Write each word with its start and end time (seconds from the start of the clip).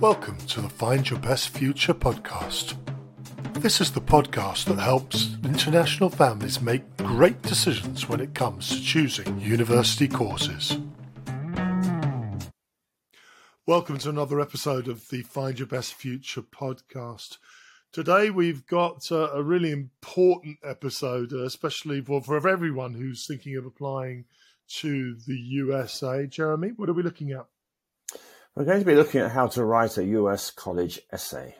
Welcome 0.00 0.38
to 0.46 0.62
the 0.62 0.68
Find 0.70 1.10
Your 1.10 1.18
Best 1.18 1.50
Future 1.50 1.92
podcast. 1.92 2.74
This 3.52 3.82
is 3.82 3.92
the 3.92 4.00
podcast 4.00 4.64
that 4.64 4.78
helps 4.78 5.36
international 5.44 6.08
families 6.08 6.62
make 6.62 6.96
great 6.96 7.42
decisions 7.42 8.08
when 8.08 8.18
it 8.20 8.34
comes 8.34 8.70
to 8.70 8.82
choosing 8.82 9.38
university 9.38 10.08
courses. 10.08 10.78
Welcome 13.66 13.98
to 13.98 14.08
another 14.08 14.40
episode 14.40 14.88
of 14.88 15.06
the 15.10 15.20
Find 15.20 15.58
Your 15.58 15.68
Best 15.68 15.92
Future 15.92 16.40
podcast. 16.40 17.36
Today 17.92 18.30
we've 18.30 18.64
got 18.64 19.12
uh, 19.12 19.28
a 19.34 19.42
really 19.42 19.70
important 19.70 20.56
episode, 20.64 21.34
uh, 21.34 21.44
especially 21.44 22.00
for, 22.00 22.22
for 22.22 22.48
everyone 22.48 22.94
who's 22.94 23.26
thinking 23.26 23.54
of 23.58 23.66
applying 23.66 24.24
to 24.78 25.16
the 25.26 25.36
USA. 25.36 26.26
Jeremy, 26.26 26.70
what 26.74 26.88
are 26.88 26.94
we 26.94 27.02
looking 27.02 27.32
at? 27.32 27.44
We're 28.54 28.64
going 28.64 28.80
to 28.80 28.86
be 28.86 28.94
looking 28.94 29.20
at 29.20 29.30
how 29.30 29.46
to 29.48 29.64
write 29.64 29.96
a 29.96 30.04
US 30.04 30.50
college 30.50 31.00
essay. 31.12 31.54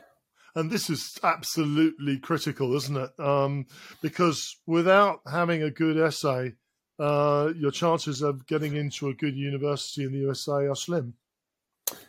And 0.54 0.70
this 0.70 0.90
is 0.90 1.18
absolutely 1.22 2.18
critical, 2.18 2.74
isn't 2.74 2.96
it? 2.96 3.10
Um, 3.18 3.66
because 4.02 4.56
without 4.66 5.20
having 5.30 5.62
a 5.62 5.70
good 5.70 5.96
essay, 5.96 6.54
uh, 6.98 7.52
your 7.56 7.70
chances 7.70 8.20
of 8.20 8.46
getting 8.46 8.74
into 8.74 9.08
a 9.08 9.14
good 9.14 9.36
university 9.36 10.04
in 10.04 10.12
the 10.12 10.18
USA 10.18 10.66
are 10.66 10.74
slim. 10.74 11.14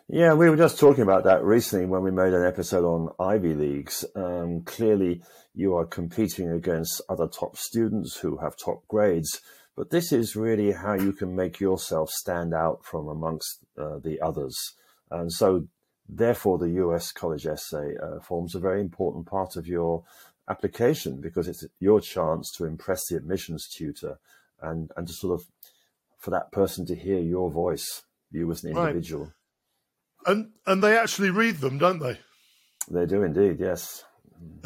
Yeah, 0.07 0.33
we 0.33 0.49
were 0.49 0.57
just 0.57 0.79
talking 0.79 1.03
about 1.03 1.23
that 1.23 1.43
recently 1.43 1.85
when 1.85 2.03
we 2.03 2.11
made 2.11 2.33
an 2.33 2.45
episode 2.45 2.83
on 2.83 3.13
Ivy 3.19 3.53
Leagues. 3.53 4.03
Um, 4.15 4.63
clearly, 4.63 5.23
you 5.53 5.75
are 5.75 5.85
competing 5.85 6.49
against 6.49 7.01
other 7.09 7.27
top 7.27 7.57
students 7.57 8.17
who 8.17 8.37
have 8.37 8.57
top 8.57 8.87
grades, 8.87 9.41
but 9.75 9.89
this 9.89 10.11
is 10.11 10.35
really 10.35 10.71
how 10.71 10.93
you 10.93 11.13
can 11.13 11.35
make 11.35 11.59
yourself 11.59 12.09
stand 12.09 12.53
out 12.53 12.83
from 12.83 13.07
amongst 13.07 13.59
uh, 13.77 13.99
the 13.99 14.19
others. 14.21 14.57
And 15.09 15.31
so, 15.31 15.67
therefore, 16.07 16.57
the 16.57 16.71
US 16.71 17.11
college 17.11 17.45
essay 17.45 17.95
uh, 18.01 18.19
forms 18.19 18.55
a 18.55 18.59
very 18.59 18.81
important 18.81 19.25
part 19.25 19.55
of 19.55 19.67
your 19.67 20.03
application 20.49 21.21
because 21.21 21.47
it's 21.47 21.65
your 21.79 22.01
chance 22.01 22.51
to 22.57 22.65
impress 22.65 23.07
the 23.07 23.15
admissions 23.15 23.67
tutor 23.67 24.19
and, 24.61 24.91
and 24.97 25.07
to 25.07 25.13
sort 25.13 25.39
of 25.39 25.47
for 26.17 26.31
that 26.31 26.51
person 26.51 26.85
to 26.85 26.95
hear 26.95 27.19
your 27.19 27.49
voice, 27.49 28.03
you 28.31 28.49
as 28.51 28.63
an 28.63 28.77
individual. 28.77 29.23
Right. 29.23 29.31
And 30.33 30.51
and 30.67 30.83
they 30.83 30.95
actually 30.97 31.31
read 31.31 31.57
them, 31.57 31.79
don't 31.79 31.99
they? 31.99 32.19
They 32.89 33.07
do 33.07 33.23
indeed, 33.23 33.59
yes. 33.59 34.03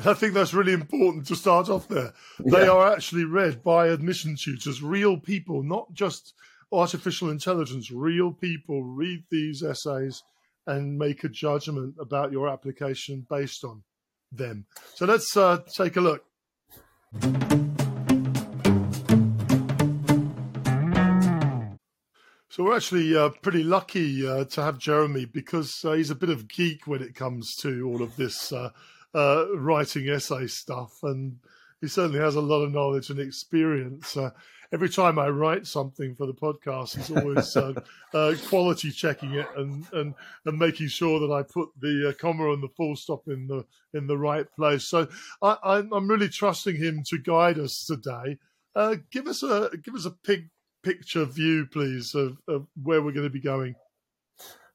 I 0.05 0.13
think 0.13 0.33
that's 0.33 0.53
really 0.53 0.73
important 0.73 1.25
to 1.27 1.35
start 1.35 1.69
off 1.69 1.87
there. 1.87 2.13
They 2.39 2.65
yeah. 2.65 2.71
are 2.71 2.93
actually 2.93 3.25
read 3.25 3.63
by 3.63 3.87
admission 3.87 4.35
tutors, 4.35 4.83
real 4.83 5.17
people, 5.17 5.63
not 5.63 5.93
just 5.93 6.33
artificial 6.71 7.29
intelligence. 7.29 7.91
Real 7.91 8.31
people 8.31 8.83
read 8.83 9.23
these 9.31 9.63
essays 9.63 10.23
and 10.67 10.97
make 10.97 11.23
a 11.23 11.29
judgment 11.29 11.95
about 11.99 12.31
your 12.31 12.49
application 12.49 13.25
based 13.29 13.63
on 13.63 13.83
them. 14.31 14.65
So 14.95 15.05
let's 15.05 15.35
uh, 15.37 15.59
take 15.75 15.95
a 15.95 16.01
look. 16.01 16.25
So 22.49 22.63
we're 22.63 22.75
actually 22.77 23.15
uh, 23.15 23.29
pretty 23.41 23.63
lucky 23.63 24.25
uh, 24.25 24.45
to 24.45 24.63
have 24.63 24.77
Jeremy 24.77 25.25
because 25.25 25.83
uh, 25.83 25.91
he's 25.91 26.09
a 26.09 26.15
bit 26.15 26.29
of 26.29 26.47
geek 26.47 26.87
when 26.87 27.01
it 27.01 27.13
comes 27.13 27.53
to 27.57 27.85
all 27.85 28.01
of 28.01 28.15
this 28.15 28.53
uh, 29.15 29.17
uh, 29.17 29.47
writing 29.55 30.09
essay 30.09 30.47
stuff, 30.47 30.99
and 31.03 31.37
he 31.81 31.87
certainly 31.87 32.19
has 32.19 32.35
a 32.35 32.41
lot 32.41 32.61
of 32.63 32.71
knowledge 32.71 33.09
and 33.09 33.19
experience. 33.19 34.17
Uh, 34.17 34.31
every 34.73 34.89
time 34.89 35.17
I 35.17 35.29
write 35.29 35.65
something 35.65 36.15
for 36.15 36.27
the 36.27 36.33
podcast, 36.33 36.97
he's 36.97 37.11
always 37.11 37.51
quality 38.49 38.91
checking 38.91 39.33
it 39.33 39.47
and, 39.55 39.85
and 39.93 40.13
and 40.45 40.59
making 40.59 40.87
sure 40.87 41.19
that 41.19 41.33
I 41.33 41.43
put 41.43 41.69
the 41.79 42.15
comma 42.19 42.51
and 42.51 42.61
the 42.61 42.69
full 42.69 42.95
stop 42.95 43.27
in 43.27 43.47
the 43.47 43.65
in 43.93 44.07
the 44.07 44.17
right 44.17 44.45
place. 44.55 44.85
So 44.85 45.07
I, 45.41 45.79
am 45.79 46.07
really 46.09 46.29
trusting 46.29 46.75
him 46.75 47.03
to 47.07 47.17
guide 47.17 47.59
us 47.59 47.85
today. 47.85 48.37
give 49.11 49.27
us 49.27 49.43
a 49.43 49.71
give 49.83 49.95
us 49.95 50.05
a 50.05 50.11
pig 50.11 50.49
picture 50.85 51.25
view, 51.25 51.65
please, 51.65 52.13
of, 52.13 52.37
of 52.47 52.67
where 52.81 53.01
we're 53.01 53.11
going 53.11 53.23
to 53.25 53.29
be 53.29 53.41
going? 53.41 53.75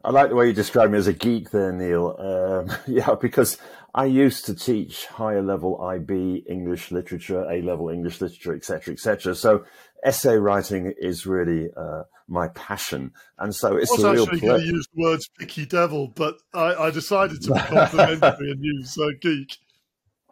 I 0.03 0.11
like 0.11 0.31
the 0.31 0.35
way 0.35 0.47
you 0.47 0.53
describe 0.53 0.91
me 0.91 0.99
as 0.99 1.07
a 1.07 1.13
geek 1.13 1.51
there, 1.51 1.73
Neil. 1.73 2.17
Um, 2.19 2.77
yeah, 2.87 3.15
because 3.21 3.59
I 3.95 4.07
used 4.07 4.47
to 4.47 4.55
teach 4.55 5.07
higher 5.07 5.43
level 5.43 5.81
IB 5.83 6.45
English 6.49 6.91
literature, 6.91 7.43
A 7.51 7.61
level 7.61 7.91
English 7.91 8.21
literature, 8.21 8.55
etc., 8.55 8.95
etc. 8.95 9.35
So 9.35 9.65
essay 10.05 10.37
writing 10.37 10.95
is 10.99 11.27
really 11.27 11.69
uh, 11.77 12.05
my 12.29 12.49
passion, 12.49 13.13
and 13.39 13.55
so 13.55 13.77
it's 13.77 13.91
I 13.91 13.95
was 13.95 14.05
a 14.05 14.23
actually 14.23 14.41
going 14.41 14.61
to 14.61 14.67
use 14.67 14.87
the 14.95 15.03
words 15.03 15.29
"picky 15.39 15.67
devil," 15.67 16.09
but 16.09 16.37
I, 16.55 16.75
I 16.75 16.91
decided 16.91 17.43
to 17.43 17.55
be 17.55 17.61
complimentary 17.61 18.51
and 18.53 18.65
use 18.65 18.97
uh, 18.99 19.09
geek. 19.21 19.59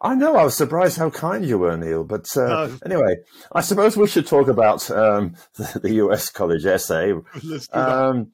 I 0.01 0.15
know. 0.15 0.37
I 0.37 0.45
was 0.45 0.55
surprised 0.55 0.97
how 0.97 1.09
kind 1.09 1.45
you 1.45 1.57
were, 1.57 1.75
Neil. 1.75 2.05
But 2.05 2.25
uh, 2.37 2.47
no. 2.47 2.77
anyway, 2.85 3.17
I 3.51 3.61
suppose 3.61 3.97
we 3.97 4.07
should 4.07 4.25
talk 4.25 4.47
about 4.47 4.89
um, 4.89 5.35
the, 5.55 5.79
the, 5.83 5.93
U.S. 5.95 6.29
college 6.29 6.65
essay. 6.65 7.13
Um, 7.73 8.31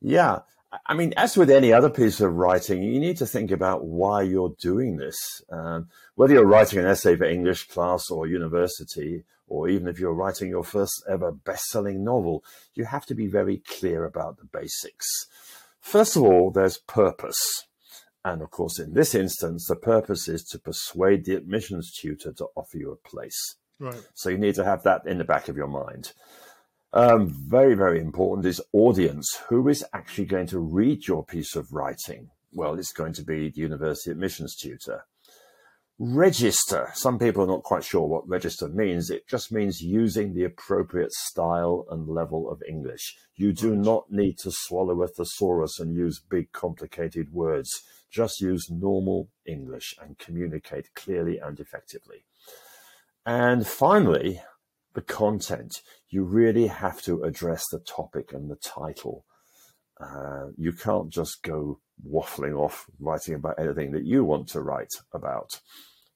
yeah. 0.00 0.38
I 0.86 0.94
mean, 0.94 1.12
as 1.16 1.36
with 1.36 1.50
any 1.50 1.72
other 1.72 1.90
piece 1.90 2.20
of 2.20 2.34
writing, 2.34 2.82
you 2.82 2.98
need 2.98 3.18
to 3.18 3.26
think 3.26 3.50
about 3.50 3.84
why 3.84 4.22
you're 4.22 4.54
doing 4.58 4.96
this. 4.96 5.16
Um, 5.50 5.88
whether 6.14 6.34
you're 6.34 6.46
writing 6.46 6.78
an 6.78 6.86
essay 6.86 7.14
for 7.16 7.24
English 7.24 7.68
class 7.68 8.10
or 8.10 8.26
university, 8.26 9.24
or 9.46 9.68
even 9.68 9.86
if 9.86 10.00
you're 10.00 10.14
writing 10.14 10.48
your 10.48 10.64
first 10.64 11.04
ever 11.08 11.30
best-selling 11.30 12.02
novel, 12.02 12.42
you 12.74 12.86
have 12.86 13.04
to 13.06 13.14
be 13.14 13.26
very 13.26 13.58
clear 13.58 14.04
about 14.04 14.38
the 14.38 14.46
basics. 14.46 15.26
First 15.80 16.16
of 16.16 16.22
all, 16.22 16.50
there's 16.50 16.78
purpose. 16.78 17.66
And 18.24 18.40
of 18.40 18.50
course, 18.50 18.78
in 18.78 18.94
this 18.94 19.14
instance, 19.14 19.66
the 19.66 19.76
purpose 19.76 20.28
is 20.28 20.42
to 20.44 20.58
persuade 20.58 21.24
the 21.24 21.34
admissions 21.34 21.92
tutor 21.92 22.32
to 22.32 22.46
offer 22.54 22.78
you 22.78 22.92
a 22.92 23.08
place. 23.08 23.56
Right. 23.78 24.00
So 24.14 24.30
you 24.30 24.38
need 24.38 24.54
to 24.54 24.64
have 24.64 24.84
that 24.84 25.02
in 25.06 25.18
the 25.18 25.24
back 25.24 25.48
of 25.48 25.56
your 25.56 25.66
mind. 25.66 26.12
Um, 26.92 27.28
very, 27.28 27.74
very 27.74 28.00
important 28.00 28.46
is 28.46 28.60
audience. 28.72 29.38
Who 29.48 29.68
is 29.68 29.84
actually 29.94 30.26
going 30.26 30.46
to 30.48 30.58
read 30.58 31.06
your 31.06 31.24
piece 31.24 31.56
of 31.56 31.72
writing? 31.72 32.30
Well, 32.52 32.78
it's 32.78 32.92
going 32.92 33.14
to 33.14 33.24
be 33.24 33.48
the 33.48 33.60
university 33.60 34.10
admissions 34.10 34.54
tutor. 34.54 35.04
Register. 35.98 36.90
Some 36.94 37.18
people 37.18 37.44
are 37.44 37.46
not 37.46 37.62
quite 37.62 37.84
sure 37.84 38.06
what 38.06 38.28
register 38.28 38.68
means. 38.68 39.08
It 39.08 39.26
just 39.28 39.52
means 39.52 39.80
using 39.80 40.34
the 40.34 40.44
appropriate 40.44 41.12
style 41.12 41.86
and 41.90 42.08
level 42.08 42.50
of 42.50 42.62
English. 42.68 43.16
You 43.36 43.52
do 43.52 43.74
not 43.74 44.10
need 44.10 44.38
to 44.38 44.50
swallow 44.50 45.02
a 45.02 45.08
thesaurus 45.08 45.78
and 45.78 45.94
use 45.94 46.20
big, 46.20 46.52
complicated 46.52 47.32
words 47.32 47.82
just 48.12 48.40
use 48.40 48.70
normal 48.70 49.30
English 49.46 49.94
and 50.00 50.18
communicate 50.18 50.94
clearly 50.94 51.38
and 51.38 51.58
effectively. 51.58 52.24
And 53.24 53.66
finally, 53.66 54.42
the 54.94 55.02
content. 55.02 55.82
You 56.10 56.24
really 56.24 56.66
have 56.66 57.00
to 57.02 57.22
address 57.22 57.64
the 57.70 57.78
topic 57.78 58.32
and 58.32 58.50
the 58.50 58.56
title. 58.56 59.24
Uh, 60.00 60.48
you 60.56 60.72
can't 60.72 61.10
just 61.10 61.42
go 61.42 61.80
waffling 62.06 62.58
off 62.58 62.86
writing 62.98 63.34
about 63.34 63.58
anything 63.58 63.92
that 63.92 64.04
you 64.04 64.24
want 64.24 64.48
to 64.48 64.60
write 64.60 64.92
about. 65.12 65.60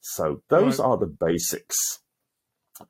So 0.00 0.42
those 0.48 0.78
right. 0.78 0.87
are 0.87 0.97
the 0.97 1.06
basics. 1.06 1.76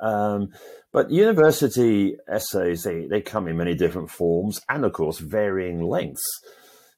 Um, 0.01 0.49
but 0.93 1.11
university 1.11 2.17
essays, 2.29 2.83
they, 2.83 3.07
they 3.07 3.21
come 3.21 3.47
in 3.47 3.57
many 3.57 3.75
different 3.75 4.11
forms 4.11 4.61
and, 4.69 4.85
of 4.85 4.93
course, 4.93 5.19
varying 5.19 5.83
lengths. 5.83 6.25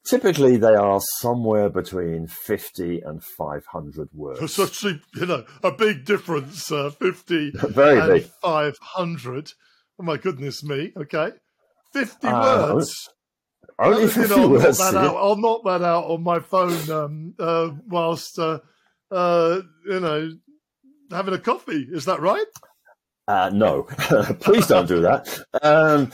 Typically, 0.09 0.57
they 0.57 0.75
are 0.75 1.01
somewhere 1.21 1.69
between 1.69 2.27
50 2.27 3.01
and 3.01 3.23
500 3.23 4.09
words. 4.15 4.41
It's 4.43 4.59
actually, 4.59 5.03
you 5.15 5.27
know, 5.27 5.45
a 5.63 5.71
big 5.71 6.05
difference, 6.05 6.73
uh, 6.73 6.91
50 6.91 7.51
Very 7.69 8.01
and 8.01 8.09
big. 8.09 8.31
500. 8.43 9.53
Oh, 10.01 10.05
my 10.05 10.17
goodness 10.17 10.65
me. 10.65 10.93
Okay. 10.97 11.33
50 11.93 12.27
uh, 12.27 12.75
words. 12.75 13.11
Only 13.79 14.09
50 14.09 14.21
you 14.21 14.29
know, 14.29 14.49
words. 14.49 14.81
I'll 14.81 14.93
knock, 14.93 15.05
out, 15.05 15.17
I'll 15.17 15.37
knock 15.37 15.61
that 15.65 15.83
out 15.83 16.05
on 16.05 16.23
my 16.23 16.41
phone 16.41 16.91
um, 16.91 17.35
uh, 17.39 17.71
whilst, 17.87 18.39
uh, 18.39 18.61
uh, 19.11 19.61
you 19.87 20.01
know, 20.01 20.31
having 21.11 21.35
a 21.35 21.39
coffee. 21.39 21.87
Is 21.91 22.07
that 22.07 22.21
right? 22.21 22.47
Uh, 23.27 23.51
no, 23.53 23.83
please 24.41 24.67
don't 24.67 24.89
do 24.89 25.03
that. 25.03 25.39
Um, 25.63 26.11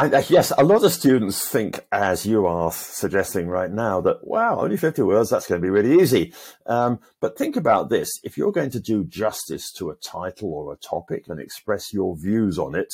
I, 0.00 0.24
yes, 0.30 0.50
a 0.56 0.64
lot 0.64 0.82
of 0.82 0.92
students 0.92 1.46
think, 1.46 1.86
as 1.92 2.24
you 2.24 2.46
are 2.46 2.72
suggesting 2.72 3.48
right 3.48 3.70
now, 3.70 4.00
that 4.00 4.26
wow, 4.26 4.58
only 4.58 4.78
fifty 4.78 5.02
words, 5.02 5.28
that's 5.28 5.46
going 5.46 5.60
to 5.60 5.64
be 5.64 5.68
really 5.68 6.00
easy. 6.00 6.32
Um, 6.64 7.00
but 7.20 7.36
think 7.36 7.54
about 7.54 7.90
this: 7.90 8.08
if 8.24 8.38
you're 8.38 8.50
going 8.50 8.70
to 8.70 8.80
do 8.80 9.04
justice 9.04 9.70
to 9.72 9.90
a 9.90 9.96
title 9.96 10.54
or 10.54 10.72
a 10.72 10.78
topic 10.78 11.26
and 11.28 11.38
express 11.38 11.92
your 11.92 12.16
views 12.16 12.58
on 12.58 12.74
it, 12.74 12.88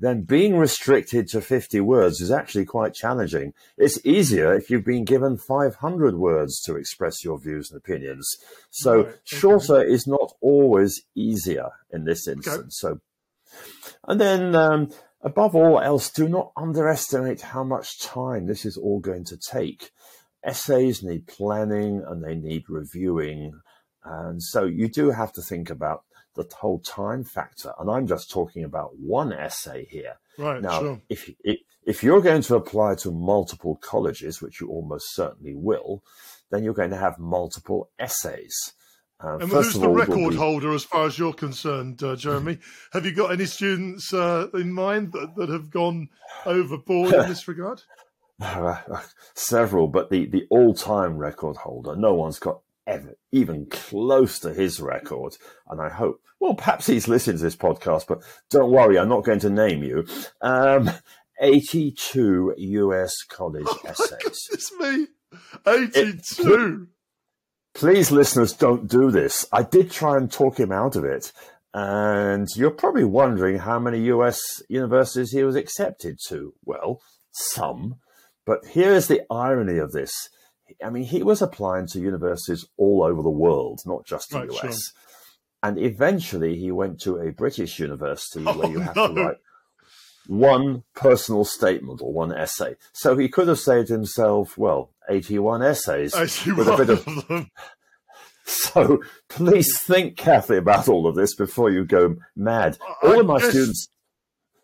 then 0.00 0.22
being 0.22 0.56
restricted 0.56 1.28
to 1.28 1.42
50 1.42 1.82
words 1.82 2.22
is 2.22 2.30
actually 2.30 2.64
quite 2.64 2.94
challenging. 2.94 3.52
It's 3.76 3.98
easier 4.06 4.54
if 4.54 4.70
you've 4.70 4.86
been 4.86 5.04
given 5.04 5.36
500 5.36 6.14
words 6.14 6.62
to 6.62 6.76
express 6.76 7.22
your 7.22 7.38
views 7.38 7.70
and 7.70 7.76
opinions. 7.76 8.26
So 8.70 9.04
right. 9.04 9.14
shorter 9.24 9.82
is 9.82 10.06
not 10.06 10.32
always 10.40 11.02
easier 11.14 11.68
in 11.90 12.04
this 12.04 12.26
instance. 12.26 12.82
Okay. 12.82 12.94
So, 12.94 13.00
and 14.06 14.18
then 14.18 14.54
um, 14.54 14.90
Above 15.22 15.54
all 15.54 15.80
else, 15.80 16.10
do 16.10 16.28
not 16.28 16.52
underestimate 16.56 17.40
how 17.40 17.64
much 17.64 18.00
time 18.00 18.46
this 18.46 18.64
is 18.64 18.76
all 18.76 19.00
going 19.00 19.24
to 19.24 19.36
take. 19.36 19.90
essays 20.44 21.02
need 21.02 21.26
planning 21.26 22.04
and 22.06 22.22
they 22.22 22.34
need 22.34 22.64
reviewing. 22.68 23.52
And 24.04 24.42
so 24.42 24.64
you 24.64 24.88
do 24.88 25.10
have 25.10 25.32
to 25.32 25.42
think 25.42 25.68
about 25.70 26.04
the 26.36 26.48
whole 26.56 26.78
time 26.78 27.24
factor. 27.24 27.72
And 27.78 27.90
I'm 27.90 28.06
just 28.06 28.30
talking 28.30 28.64
about 28.64 28.96
one 28.96 29.32
essay 29.32 29.86
here. 29.90 30.18
Right. 30.38 30.62
Now, 30.62 30.80
sure. 30.80 31.02
if, 31.08 31.30
if, 31.42 31.58
if 31.84 32.02
you're 32.04 32.20
going 32.20 32.42
to 32.42 32.54
apply 32.54 32.94
to 32.96 33.10
multiple 33.10 33.76
colleges, 33.76 34.40
which 34.40 34.60
you 34.60 34.68
almost 34.68 35.14
certainly 35.14 35.54
will, 35.54 36.04
then 36.50 36.62
you're 36.62 36.74
going 36.74 36.90
to 36.90 36.96
have 36.96 37.18
multiple 37.18 37.90
essays. 37.98 38.72
Uh, 39.22 39.38
and 39.38 39.50
who's 39.50 39.74
the 39.74 39.88
record 39.88 40.30
be... 40.30 40.36
holder 40.36 40.72
as 40.72 40.84
far 40.84 41.06
as 41.06 41.18
you're 41.18 41.32
concerned, 41.32 42.02
uh, 42.02 42.14
Jeremy? 42.14 42.58
have 42.92 43.04
you 43.04 43.12
got 43.12 43.32
any 43.32 43.46
students 43.46 44.12
uh, 44.14 44.46
in 44.54 44.72
mind 44.72 45.12
that, 45.12 45.34
that 45.36 45.48
have 45.48 45.70
gone 45.70 46.08
overboard 46.46 47.12
in 47.12 47.28
this 47.28 47.48
regard? 47.48 47.82
Several, 49.34 49.88
but 49.88 50.10
the, 50.10 50.26
the 50.26 50.46
all 50.50 50.74
time 50.74 51.18
record 51.18 51.56
holder, 51.56 51.96
no 51.96 52.14
one's 52.14 52.38
got 52.38 52.60
ever 52.86 53.16
even 53.32 53.66
close 53.66 54.38
to 54.40 54.54
his 54.54 54.80
record. 54.80 55.36
And 55.68 55.80
I 55.80 55.88
hope, 55.88 56.22
well, 56.38 56.54
perhaps 56.54 56.86
he's 56.86 57.08
listening 57.08 57.38
to 57.38 57.42
this 57.42 57.56
podcast, 57.56 58.06
but 58.06 58.22
don't 58.50 58.70
worry, 58.70 58.98
I'm 58.98 59.08
not 59.08 59.24
going 59.24 59.40
to 59.40 59.50
name 59.50 59.82
you. 59.82 60.06
Um, 60.40 60.90
82 61.40 62.54
US 62.56 63.14
college 63.28 63.66
oh 63.66 63.80
essays. 63.84 64.48
It's 64.52 64.72
me. 64.78 65.06
82. 65.66 65.88
It, 66.82 66.88
please, 67.78 68.10
listeners, 68.10 68.52
don't 68.52 68.88
do 68.88 69.08
this. 69.12 69.46
I 69.52 69.62
did 69.62 69.90
try 69.90 70.16
and 70.16 70.30
talk 70.30 70.58
him 70.58 70.72
out 70.72 70.96
of 70.96 71.04
it. 71.04 71.32
And 71.72 72.48
you're 72.56 72.72
probably 72.72 73.04
wondering 73.04 73.58
how 73.58 73.78
many 73.78 74.00
US 74.06 74.40
universities 74.68 75.30
he 75.30 75.44
was 75.44 75.54
accepted 75.54 76.18
to. 76.26 76.54
Well, 76.64 77.00
some. 77.30 77.96
But 78.44 78.64
here's 78.66 79.06
the 79.06 79.22
irony 79.30 79.78
of 79.78 79.92
this. 79.92 80.12
I 80.84 80.90
mean, 80.90 81.04
he 81.04 81.22
was 81.22 81.40
applying 81.40 81.86
to 81.92 82.00
universities 82.00 82.66
all 82.76 83.04
over 83.04 83.22
the 83.22 83.30
world, 83.30 83.80
not 83.86 84.04
just 84.04 84.30
the 84.30 84.40
right, 84.40 84.50
US. 84.50 84.60
Sure. 84.60 84.72
And 85.62 85.78
eventually 85.78 86.56
he 86.58 86.72
went 86.72 87.00
to 87.02 87.18
a 87.18 87.30
British 87.30 87.78
university 87.78 88.44
oh, 88.44 88.58
where 88.58 88.70
you 88.70 88.80
have 88.80 88.96
no. 88.96 89.08
to 89.08 89.14
write 89.14 89.36
one 90.26 90.82
personal 90.94 91.44
statement 91.44 92.00
or 92.02 92.12
one 92.12 92.36
essay. 92.36 92.74
So 92.92 93.16
he 93.16 93.28
could 93.28 93.46
have 93.46 93.60
saved 93.60 93.88
himself, 93.88 94.58
well, 94.58 94.90
81 95.08 95.62
essays 95.62 96.14
81 96.14 96.56
with 96.56 96.68
a 96.68 96.76
bit 96.76 96.90
of. 96.90 97.28
Them. 97.28 97.50
So 98.48 99.02
please 99.28 99.78
think 99.78 100.16
carefully 100.16 100.56
about 100.56 100.88
all 100.88 101.06
of 101.06 101.14
this 101.14 101.34
before 101.34 101.70
you 101.70 101.84
go 101.84 102.16
mad. 102.34 102.78
All 103.02 103.16
I 103.16 103.20
of 103.20 103.26
my 103.26 103.38
guess, 103.40 103.50
students. 103.50 103.88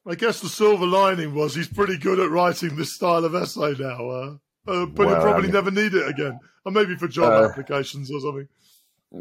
I 0.06 0.14
guess 0.14 0.40
the 0.40 0.48
silver 0.48 0.86
lining 0.86 1.34
was 1.34 1.54
he's 1.54 1.68
pretty 1.68 1.98
good 1.98 2.18
at 2.18 2.30
writing 2.30 2.76
this 2.76 2.94
style 2.94 3.26
of 3.26 3.34
essay 3.34 3.74
now, 3.78 4.08
uh, 4.08 4.36
uh, 4.66 4.86
but 4.86 5.06
well, 5.06 5.08
he'll 5.08 5.20
probably 5.20 5.34
I 5.34 5.40
mean, 5.42 5.50
never 5.52 5.70
need 5.70 5.92
it 5.92 6.08
again, 6.08 6.40
or 6.64 6.72
maybe 6.72 6.96
for 6.96 7.08
job 7.08 7.30
uh, 7.30 7.48
applications 7.50 8.10
or 8.10 8.20
something. 8.20 8.48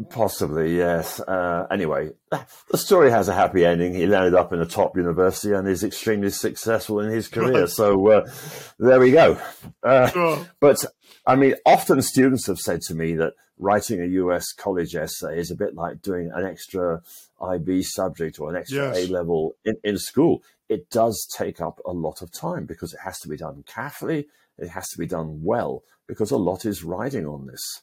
Possibly, 0.09 0.75
yes. 0.75 1.19
Uh, 1.19 1.67
anyway, 1.69 2.09
the 2.31 2.77
story 2.77 3.11
has 3.11 3.27
a 3.27 3.33
happy 3.33 3.63
ending. 3.63 3.93
He 3.93 4.07
landed 4.07 4.33
up 4.33 4.51
in 4.51 4.59
a 4.59 4.65
top 4.65 4.97
university 4.97 5.53
and 5.53 5.67
is 5.67 5.83
extremely 5.83 6.31
successful 6.31 6.99
in 6.99 7.11
his 7.11 7.27
career. 7.27 7.53
Right. 7.53 7.69
So 7.69 8.07
uh, 8.07 8.31
there 8.79 8.99
we 8.99 9.11
go. 9.11 9.37
Uh, 9.83 10.09
sure. 10.09 10.47
But 10.59 10.83
I 11.25 11.35
mean, 11.37 11.55
often 11.65 12.01
students 12.01 12.47
have 12.47 12.59
said 12.59 12.81
to 12.81 12.95
me 12.95 13.13
that 13.15 13.33
writing 13.57 14.01
a 14.01 14.05
US 14.05 14.51
college 14.51 14.93
essay 14.93 15.39
is 15.39 15.51
a 15.51 15.55
bit 15.55 15.73
like 15.73 16.01
doing 16.01 16.29
an 16.33 16.45
extra 16.45 17.01
IB 17.41 17.83
subject 17.83 18.41
or 18.41 18.49
an 18.49 18.57
extra 18.57 18.93
yes. 18.93 19.09
A 19.09 19.11
level 19.11 19.55
in, 19.63 19.77
in 19.85 19.97
school. 19.97 20.43
It 20.67 20.89
does 20.89 21.25
take 21.37 21.61
up 21.61 21.79
a 21.85 21.93
lot 21.93 22.21
of 22.21 22.31
time 22.31 22.65
because 22.65 22.93
it 22.93 22.99
has 23.05 23.19
to 23.19 23.29
be 23.29 23.37
done 23.37 23.63
carefully. 23.65 24.27
It 24.57 24.67
has 24.69 24.89
to 24.89 24.97
be 24.97 25.07
done 25.07 25.43
well 25.43 25.83
because 26.07 26.31
a 26.31 26.37
lot 26.37 26.65
is 26.65 26.83
riding 26.83 27.25
on 27.25 27.47
this. 27.47 27.81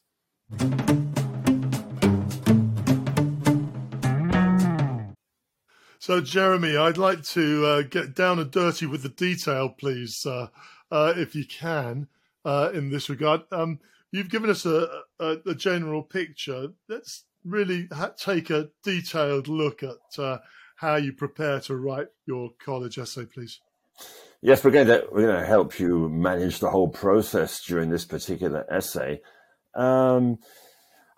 So, 5.98 6.20
Jeremy, 6.20 6.76
I'd 6.76 6.98
like 6.98 7.22
to 7.28 7.66
uh, 7.66 7.82
get 7.82 8.14
down 8.14 8.38
and 8.38 8.50
dirty 8.50 8.84
with 8.84 9.02
the 9.02 9.08
detail, 9.08 9.70
please, 9.70 10.26
uh, 10.26 10.48
uh, 10.90 11.14
if 11.16 11.34
you 11.34 11.46
can, 11.46 12.08
uh, 12.44 12.70
in 12.72 12.90
this 12.90 13.08
regard. 13.08 13.42
Um, 13.52 13.81
you've 14.10 14.31
given 14.31 14.50
us 14.50 14.66
a, 14.66 14.88
a, 15.19 15.37
a, 15.46 15.54
general 15.54 16.02
picture. 16.02 16.69
Let's 16.88 17.25
really 17.44 17.88
ha- 17.92 18.12
take 18.16 18.50
a 18.50 18.70
detailed 18.82 19.48
look 19.48 19.82
at 19.82 20.19
uh, 20.19 20.38
how 20.76 20.96
you 20.96 21.12
prepare 21.12 21.60
to 21.60 21.76
write 21.76 22.08
your 22.26 22.50
college 22.64 22.98
essay, 22.98 23.26
please. 23.26 23.60
Yes, 24.42 24.64
we're 24.64 24.70
going 24.70 24.87
to 24.87 25.06
we're 25.12 25.26
going 25.26 25.40
to 25.40 25.46
help 25.46 25.78
you 25.78 26.08
manage 26.08 26.60
the 26.60 26.70
whole 26.70 26.88
process 26.88 27.62
during 27.62 27.90
this 27.90 28.06
particular 28.06 28.64
essay. 28.72 29.20
Um, 29.75 30.38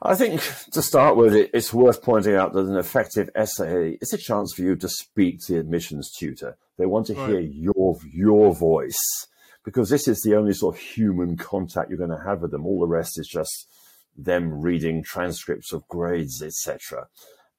I 0.04 0.16
think 0.16 0.42
to 0.72 0.82
start 0.82 1.16
with, 1.16 1.34
it's 1.54 1.72
worth 1.72 2.02
pointing 2.02 2.34
out 2.34 2.52
that 2.54 2.66
an 2.66 2.76
effective 2.76 3.30
essay 3.36 3.98
is 4.00 4.12
a 4.12 4.18
chance 4.18 4.52
for 4.52 4.62
you 4.62 4.74
to 4.74 4.88
speak 4.88 5.40
to 5.42 5.52
the 5.52 5.60
admissions 5.60 6.10
tutor. 6.10 6.56
They 6.76 6.86
want 6.86 7.06
to 7.06 7.14
right. 7.14 7.28
hear 7.28 7.40
your 7.40 7.96
your 8.12 8.52
voice 8.52 9.28
because 9.64 9.90
this 9.90 10.08
is 10.08 10.20
the 10.22 10.36
only 10.36 10.52
sort 10.52 10.76
of 10.76 10.80
human 10.80 11.36
contact 11.36 11.88
you're 11.88 11.98
going 11.98 12.10
to 12.10 12.24
have 12.24 12.40
with 12.40 12.50
them. 12.50 12.66
All 12.66 12.80
the 12.80 12.86
rest 12.86 13.18
is 13.18 13.28
just 13.28 13.68
them 14.16 14.60
reading 14.60 15.02
transcripts 15.02 15.72
of 15.72 15.86
grades, 15.88 16.42
etc. 16.42 17.06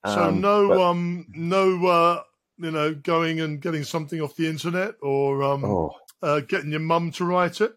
So 0.06 0.24
um, 0.24 0.42
no, 0.42 0.68
but, 0.68 0.82
um, 0.82 1.26
no, 1.34 1.88
uh, 1.88 2.22
you 2.58 2.72
know, 2.72 2.94
going 2.94 3.40
and 3.40 3.62
getting 3.62 3.84
something 3.84 4.22
off 4.22 4.36
the 4.36 4.48
internet 4.48 4.96
or 5.02 5.44
um, 5.44 5.64
oh. 5.64 5.96
uh, 6.22 6.42
getting 6.42 6.72
your 6.72 6.82
mum 6.82 7.12
to 7.12 7.26
write 7.26 7.62
it. 7.62 7.74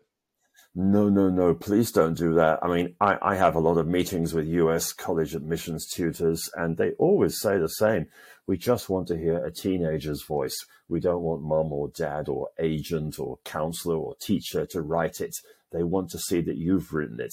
No, 0.79 1.09
no, 1.09 1.31
no, 1.31 1.55
please 1.55 1.91
don't 1.91 2.19
do 2.19 2.35
that. 2.35 2.59
I 2.63 2.69
mean, 2.69 2.97
I, 3.01 3.17
I 3.23 3.35
have 3.37 3.55
a 3.55 3.61
lot 3.61 3.79
of 3.79 3.87
meetings 3.87 4.35
with 4.35 4.47
US 4.47 4.93
college 4.93 5.35
admissions 5.35 5.87
tutors, 5.87 6.51
and 6.55 6.77
they 6.77 6.91
always 6.99 7.41
say 7.41 7.57
the 7.59 7.69
same. 7.69 8.09
We 8.47 8.57
just 8.57 8.89
want 8.89 9.09
to 9.09 9.17
hear 9.17 9.45
a 9.45 9.51
teenager's 9.51 10.23
voice. 10.23 10.57
We 10.89 11.01
don't 11.01 11.23
want 11.23 11.43
mom 11.43 11.73
or 11.73 11.89
dad 11.89 12.29
or 12.29 12.49
agent 12.61 13.19
or 13.19 13.39
counselor 13.45 13.97
or 13.97 14.15
teacher 14.21 14.67
to 14.67 14.83
write 14.83 15.21
it. 15.21 15.35
They 15.73 15.83
want 15.83 16.11
to 16.11 16.19
see 16.19 16.41
that 16.43 16.57
you've 16.57 16.93
written 16.93 17.21
it. 17.21 17.33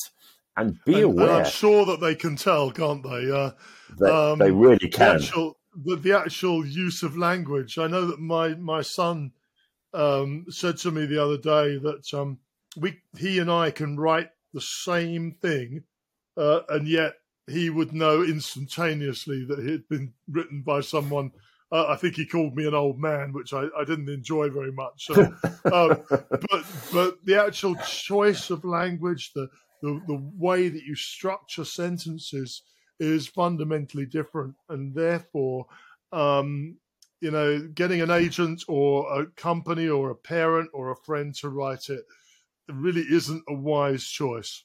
And 0.57 0.79
be 0.85 0.95
and, 0.95 1.03
aware. 1.03 1.29
And 1.29 1.45
I'm 1.45 1.51
sure 1.51 1.85
that 1.85 1.99
they 1.99 2.15
can 2.15 2.35
tell, 2.35 2.71
can't 2.71 3.03
they? 3.03 3.31
Uh, 3.31 3.51
they, 3.99 4.09
um, 4.09 4.39
they, 4.39 4.51
really 4.51 4.89
can. 4.89 5.17
The 5.17 5.23
actual, 5.23 5.57
the, 5.75 5.95
the 5.95 6.17
actual, 6.17 6.65
use 6.65 7.03
of 7.03 7.17
language. 7.17 7.77
I 7.77 7.87
know 7.87 8.05
that 8.07 8.19
my, 8.19 8.55
my 8.55 8.81
son 8.81 9.33
um, 9.93 10.45
said 10.49 10.77
to 10.77 10.91
me 10.91 11.05
the 11.05 11.23
other 11.23 11.37
day 11.37 11.77
that 11.77 12.13
um, 12.13 12.39
we 12.75 12.99
he 13.17 13.39
and 13.39 13.51
I 13.51 13.71
can 13.71 13.97
write 13.97 14.29
the 14.53 14.61
same 14.61 15.31
thing, 15.31 15.83
uh, 16.37 16.61
and 16.69 16.87
yet 16.87 17.13
he 17.47 17.69
would 17.69 17.93
know 17.93 18.23
instantaneously 18.23 19.45
that 19.45 19.59
it 19.59 19.69
had 19.69 19.87
been 19.89 20.13
written 20.29 20.61
by 20.61 20.81
someone. 20.81 21.31
Uh, 21.71 21.87
I 21.89 21.95
think 21.95 22.15
he 22.15 22.25
called 22.25 22.55
me 22.55 22.67
an 22.67 22.75
old 22.75 22.99
man, 22.99 23.33
which 23.33 23.53
I, 23.53 23.67
I 23.77 23.83
didn't 23.83 24.09
enjoy 24.09 24.49
very 24.49 24.71
much. 24.71 25.07
So, 25.07 25.21
um, 25.65 26.03
but 26.09 26.65
but 26.93 27.25
the 27.25 27.41
actual 27.43 27.75
choice 27.75 28.49
of 28.49 28.63
language, 28.63 29.33
the, 29.33 29.49
the 29.81 30.01
the 30.07 30.31
way 30.37 30.69
that 30.69 30.83
you 30.83 30.95
structure 30.95 31.65
sentences 31.65 32.61
is 32.99 33.27
fundamentally 33.27 34.05
different, 34.05 34.55
and 34.69 34.93
therefore, 34.93 35.65
um, 36.11 36.77
you 37.21 37.31
know, 37.31 37.59
getting 37.73 38.01
an 38.01 38.11
agent 38.11 38.63
or 38.67 39.21
a 39.21 39.25
company 39.25 39.87
or 39.87 40.11
a 40.11 40.15
parent 40.15 40.69
or 40.73 40.91
a 40.91 40.95
friend 40.95 41.33
to 41.35 41.49
write 41.49 41.89
it 41.89 42.05
really 42.69 43.01
isn't 43.01 43.43
a 43.47 43.53
wise 43.53 44.05
choice. 44.05 44.63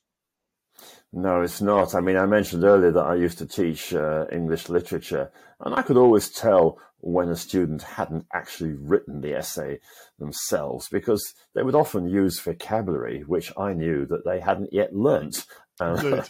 No, 1.13 1.41
it's 1.43 1.61
not. 1.61 1.95
I 1.95 2.01
mean, 2.01 2.17
I 2.17 2.27
mentioned 2.27 2.65
earlier 2.65 2.91
that 2.93 3.05
I 3.05 3.15
used 3.15 3.39
to 3.39 3.47
teach 3.47 3.95
uh, 3.95 4.27
English 4.31 4.69
literature, 4.69 5.31
and 5.61 5.75
I 5.75 5.83
could 5.83 5.97
always 5.97 6.31
tell 6.31 6.79
when 7.01 7.29
a 7.29 7.37
student 7.37 7.83
hadn't 7.83 8.27
actually 8.35 8.73
written 8.73 9.21
the 9.21 9.35
essay 9.35 9.79
themselves 10.19 10.89
because 10.89 11.35
they 11.55 11.63
would 11.63 11.77
often 11.77 12.09
use 12.09 12.41
vocabulary 12.41 13.23
which 13.23 13.53
I 13.57 13.73
knew 13.73 14.05
that 14.07 14.25
they 14.25 14.41
hadn't 14.41 14.73
yet 14.73 14.95
learnt. 14.95 15.45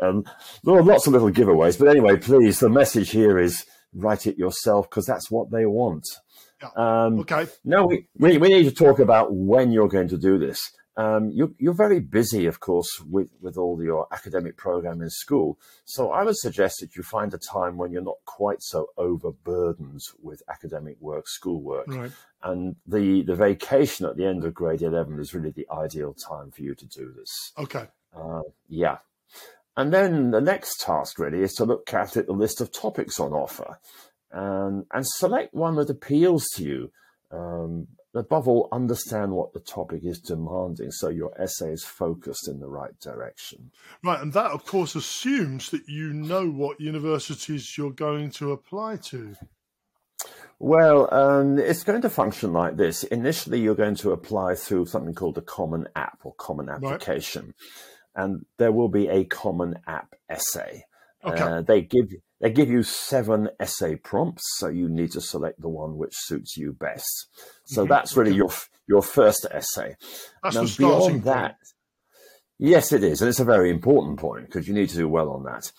Um, 0.00 0.24
there 0.64 0.74
are 0.74 0.82
lots 0.82 1.06
of 1.06 1.12
little 1.12 1.30
giveaways, 1.30 1.78
but 1.78 1.86
anyway, 1.86 2.16
please, 2.16 2.58
the 2.58 2.68
message 2.68 3.10
here 3.10 3.38
is 3.38 3.64
write 3.94 4.26
it 4.26 4.36
yourself 4.36 4.90
because 4.90 5.06
that's 5.06 5.30
what 5.30 5.52
they 5.52 5.66
want. 5.66 6.04
Yeah. 6.60 6.70
Um, 6.76 7.20
okay. 7.20 7.46
Now 7.64 7.86
we, 7.86 8.08
we, 8.18 8.38
we 8.38 8.48
need 8.48 8.64
to 8.64 8.72
talk 8.72 8.98
about 8.98 9.32
when 9.32 9.70
you're 9.70 9.88
going 9.88 10.08
to 10.08 10.18
do 10.18 10.38
this. 10.38 10.60
Um, 10.96 11.30
you're, 11.32 11.50
you're, 11.58 11.74
very 11.74 11.98
busy, 11.98 12.46
of 12.46 12.60
course, 12.60 13.00
with, 13.10 13.28
with 13.40 13.56
all 13.56 13.82
your 13.82 14.06
academic 14.12 14.56
program 14.56 15.02
in 15.02 15.10
school. 15.10 15.58
So 15.84 16.12
I 16.12 16.22
would 16.22 16.36
suggest 16.36 16.76
that 16.80 16.94
you 16.94 17.02
find 17.02 17.34
a 17.34 17.38
time 17.38 17.76
when 17.76 17.90
you're 17.90 18.00
not 18.00 18.18
quite 18.26 18.62
so 18.62 18.90
overburdened 18.96 20.00
with 20.22 20.42
academic 20.48 20.96
work, 21.00 21.26
schoolwork. 21.26 21.88
Right. 21.88 22.12
And 22.44 22.76
the, 22.86 23.22
the 23.22 23.34
vacation 23.34 24.06
at 24.06 24.16
the 24.16 24.24
end 24.24 24.44
of 24.44 24.54
grade 24.54 24.82
11 24.82 25.18
is 25.18 25.34
really 25.34 25.50
the 25.50 25.66
ideal 25.72 26.14
time 26.14 26.52
for 26.52 26.62
you 26.62 26.76
to 26.76 26.86
do 26.86 27.12
this. 27.16 27.52
Okay. 27.58 27.88
Uh, 28.16 28.42
yeah. 28.68 28.98
And 29.76 29.92
then 29.92 30.30
the 30.30 30.40
next 30.40 30.80
task 30.80 31.18
really 31.18 31.42
is 31.42 31.54
to 31.54 31.64
look 31.64 31.92
at 31.92 32.12
the 32.12 32.32
list 32.32 32.60
of 32.60 32.70
topics 32.70 33.18
on 33.18 33.32
offer 33.32 33.80
and, 34.30 34.86
and 34.92 35.04
select 35.06 35.54
one 35.54 35.74
that 35.76 35.90
appeals 35.90 36.46
to 36.54 36.62
you. 36.62 36.92
Um, 37.32 37.88
above 38.14 38.48
all, 38.48 38.68
understand 38.72 39.32
what 39.32 39.52
the 39.52 39.60
topic 39.60 40.04
is 40.04 40.20
demanding 40.20 40.90
so 40.90 41.08
your 41.08 41.32
essay 41.40 41.72
is 41.72 41.84
focused 41.84 42.48
in 42.48 42.60
the 42.60 42.68
right 42.68 42.98
direction. 43.00 43.70
Right, 44.02 44.20
and 44.20 44.32
that, 44.32 44.52
of 44.52 44.64
course, 44.64 44.94
assumes 44.94 45.70
that 45.70 45.88
you 45.88 46.12
know 46.12 46.48
what 46.48 46.80
universities 46.80 47.76
you're 47.76 47.90
going 47.90 48.30
to 48.32 48.52
apply 48.52 48.96
to. 48.96 49.34
Well, 50.58 51.12
um, 51.12 51.58
it's 51.58 51.82
going 51.82 52.02
to 52.02 52.10
function 52.10 52.52
like 52.52 52.76
this. 52.76 53.02
Initially, 53.04 53.60
you're 53.60 53.74
going 53.74 53.96
to 53.96 54.12
apply 54.12 54.54
through 54.54 54.86
something 54.86 55.14
called 55.14 55.34
the 55.34 55.42
Common 55.42 55.88
App 55.96 56.20
or 56.22 56.34
Common 56.34 56.68
Application, 56.68 57.54
right. 58.16 58.24
and 58.24 58.46
there 58.58 58.72
will 58.72 58.88
be 58.88 59.08
a 59.08 59.24
Common 59.24 59.74
App 59.86 60.14
essay. 60.28 60.84
Okay. 61.24 61.42
Uh, 61.42 61.62
they 61.62 61.82
give 61.82 62.06
they 62.44 62.50
give 62.50 62.70
you 62.70 62.82
seven 62.82 63.48
essay 63.58 63.96
prompts, 63.96 64.42
so 64.58 64.68
you 64.68 64.86
need 64.86 65.12
to 65.12 65.20
select 65.22 65.62
the 65.62 65.68
one 65.70 65.96
which 65.96 66.12
suits 66.14 66.58
you 66.58 66.74
best. 66.74 67.28
So 67.64 67.80
mm-hmm. 67.80 67.88
that's 67.88 68.18
really 68.18 68.34
your 68.34 68.50
your 68.86 69.00
first 69.00 69.46
essay. 69.50 69.96
That's 70.42 70.54
now, 70.54 70.66
beyond 70.76 71.22
that, 71.22 71.56
yes, 72.58 72.92
it 72.92 73.02
is, 73.02 73.22
and 73.22 73.30
it's 73.30 73.40
a 73.40 73.46
very 73.46 73.70
important 73.70 74.18
point 74.18 74.44
because 74.44 74.68
you 74.68 74.74
need 74.74 74.90
to 74.90 74.96
do 74.96 75.08
well 75.08 75.30
on 75.30 75.44
that. 75.44 75.72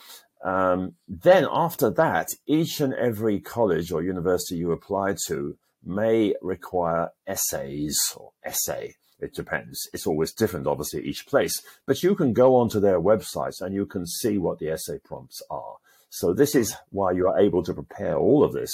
Um, 0.43 0.95
then 1.07 1.45
after 1.51 1.91
that, 1.91 2.29
each 2.47 2.81
and 2.81 2.95
every 2.95 3.39
college 3.39 3.91
or 3.91 4.01
university 4.01 4.55
you 4.55 4.71
apply 4.71 5.17
to 5.27 5.57
may 5.83 6.33
require 6.41 7.09
essays 7.27 7.95
or 8.15 8.31
essay. 8.43 8.95
It 9.19 9.35
depends. 9.35 9.87
It's 9.93 10.07
always 10.07 10.33
different, 10.33 10.65
obviously, 10.65 11.03
each 11.03 11.27
place. 11.27 11.61
But 11.85 12.01
you 12.01 12.15
can 12.15 12.33
go 12.33 12.55
onto 12.55 12.79
their 12.79 12.99
websites 12.99 13.61
and 13.61 13.75
you 13.75 13.85
can 13.85 14.07
see 14.07 14.39
what 14.39 14.57
the 14.57 14.69
essay 14.69 14.97
prompts 14.97 15.43
are. 15.51 15.75
So 16.15 16.33
this 16.33 16.55
is 16.55 16.73
why 16.91 17.11
you 17.11 17.27
are 17.27 17.37
able 17.37 17.61
to 17.63 17.73
prepare 17.73 18.15
all 18.15 18.41
of 18.41 18.53
this 18.53 18.71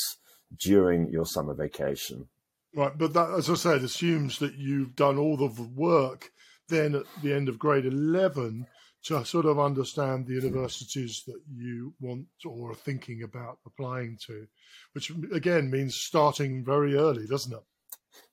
during 0.60 1.10
your 1.10 1.26
summer 1.26 1.56
vacation. 1.56 2.28
Right, 2.76 2.96
but 2.96 3.14
that, 3.14 3.32
as 3.32 3.50
I 3.50 3.56
said, 3.56 3.82
assumes 3.82 4.38
that 4.40 4.54
you've 4.54 4.96
done 4.96 5.18
all 5.18 5.38
the 5.38 5.64
work 5.76 6.32
then 6.70 6.94
at 6.94 7.04
the 7.24 7.34
end 7.34 7.50
of 7.50 7.58
grade 7.58 7.88
11 7.88 8.68
to 9.06 9.26
sort 9.26 9.48
of 9.48 9.60
understand 9.60 10.28
the 10.28 10.36
universities 10.36 11.24
that 11.26 11.42
you 11.52 11.96
want 12.00 12.28
or 12.46 12.72
are 12.72 12.76
thinking 12.76 13.24
about 13.24 13.58
applying 13.66 14.20
to, 14.28 14.46
which 14.94 15.12
again 15.34 15.72
means 15.72 15.96
starting 15.96 16.64
very 16.64 16.96
early, 16.96 17.26
doesn't 17.26 17.54
it? 17.54 17.64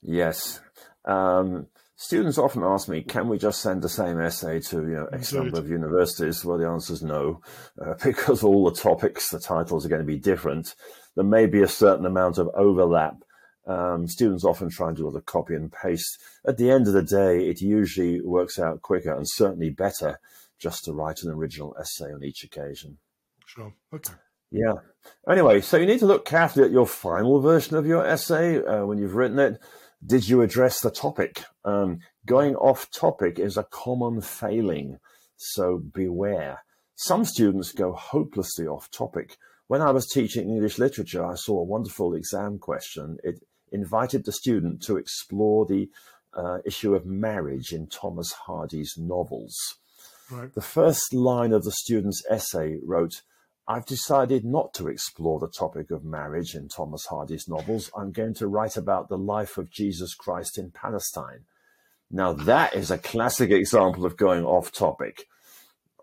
Yes. 0.02 0.60
Um, 1.06 1.66
Students 2.00 2.38
often 2.38 2.62
ask 2.62 2.88
me, 2.88 3.02
can 3.02 3.26
we 3.28 3.38
just 3.38 3.61
send 3.61 3.83
the 3.83 3.88
same 3.88 4.21
essay 4.21 4.61
to 4.61 4.76
you 4.83 4.95
know, 4.95 5.09
X 5.12 5.33
number 5.33 5.59
of 5.59 5.69
universities? 5.69 6.45
Well, 6.45 6.57
the 6.57 6.69
answer 6.69 6.93
is 6.93 7.02
no, 7.02 7.40
uh, 7.85 7.95
because 8.05 8.45
all 8.45 8.71
the 8.71 8.81
topics, 8.81 9.31
the 9.31 9.40
titles 9.40 9.85
are 9.85 9.88
going 9.88 10.00
to 10.00 10.07
be 10.07 10.17
different. 10.17 10.76
There 11.17 11.25
may 11.25 11.47
be 11.47 11.61
a 11.61 11.67
certain 11.67 12.07
amount 12.07 12.38
of 12.38 12.50
overlap. 12.55 13.17
Um, 13.67 14.07
students 14.07 14.45
often 14.45 14.71
try 14.71 14.87
and 14.88 14.97
do 14.97 15.07
a 15.07 15.09
lot 15.09 15.17
of 15.17 15.26
copy 15.26 15.57
and 15.57 15.73
paste. 15.73 16.23
At 16.47 16.57
the 16.57 16.71
end 16.71 16.87
of 16.87 16.93
the 16.93 17.02
day, 17.02 17.49
it 17.49 17.61
usually 17.61 18.21
works 18.21 18.61
out 18.61 18.81
quicker 18.81 19.12
and 19.12 19.28
certainly 19.28 19.71
better 19.71 20.21
just 20.57 20.85
to 20.85 20.93
write 20.93 21.25
an 21.25 21.33
original 21.33 21.75
essay 21.81 22.12
on 22.12 22.23
each 22.23 22.45
occasion. 22.45 22.99
Sure. 23.45 23.75
Okay. 23.93 24.14
Yeah. 24.52 24.75
Anyway, 25.28 25.62
so 25.62 25.76
you 25.76 25.87
need 25.87 25.99
to 25.99 26.07
look 26.07 26.25
carefully 26.25 26.64
at 26.64 26.71
your 26.71 26.87
final 26.87 27.40
version 27.40 27.76
of 27.76 27.88
your 27.88 28.07
essay 28.07 28.62
uh, 28.64 28.87
when 28.87 28.99
you've 28.99 29.17
written 29.17 29.40
it 29.40 29.61
did 30.05 30.28
you 30.28 30.43
address 30.43 30.81
the 30.81 30.90
topic? 30.90 31.45
Um, 31.64 32.00
going 32.26 32.55
off 32.57 32.90
topic 32.90 33.38
is 33.38 33.57
a 33.57 33.64
common 33.64 34.21
failing, 34.21 34.99
so 35.37 35.78
beware. 35.78 36.64
Some 36.97 37.25
students 37.25 37.73
go 37.73 37.93
hopelessly 37.93 38.67
off 38.67 38.90
topic. 38.90 39.37
When 39.67 39.83
I 39.83 39.90
was 39.90 40.07
teaching 40.07 40.49
English 40.49 40.78
literature, 40.78 41.25
I 41.25 41.35
saw 41.35 41.61
a 41.61 41.64
wonderful 41.64 42.14
exam 42.14 42.59
question. 42.59 43.19
It 43.23 43.40
invited 43.71 44.25
the 44.25 44.33
student 44.33 44.83
to 44.83 44.97
explore 44.97 45.67
the 45.67 45.90
uh, 46.35 46.59
issue 46.64 46.95
of 46.95 47.07
marriage 47.07 47.73
in 47.73 47.87
Thomas 47.87 48.33
Hardy's 48.33 48.95
novels. 48.97 49.55
Right. 50.31 50.52
The 50.52 50.61
first 50.61 51.12
line 51.12 51.52
of 51.52 51.64
the 51.64 51.73
student's 51.73 52.23
essay 52.31 52.78
wrote, 52.85 53.23
I've 53.70 53.84
decided 53.84 54.46
not 54.46 54.72
to 54.75 54.88
explore 54.88 55.38
the 55.38 55.46
topic 55.46 55.90
of 55.90 56.02
marriage 56.02 56.54
in 56.54 56.68
Thomas 56.68 57.04
Hardy's 57.04 57.46
novels. 57.46 57.90
I'm 57.94 58.12
going 58.12 58.32
to 58.34 58.48
write 58.48 58.78
about 58.78 59.10
the 59.10 59.18
life 59.18 59.58
of 59.58 59.70
Jesus 59.70 60.14
Christ 60.14 60.56
in 60.56 60.70
Palestine. 60.70 61.44
Now, 62.10 62.32
that 62.32 62.75
is 62.75 62.90
a 62.90 62.96
classic 62.96 63.50
example 63.50 64.06
of 64.06 64.16
going 64.16 64.42
off 64.46 64.72
topic. 64.72 65.26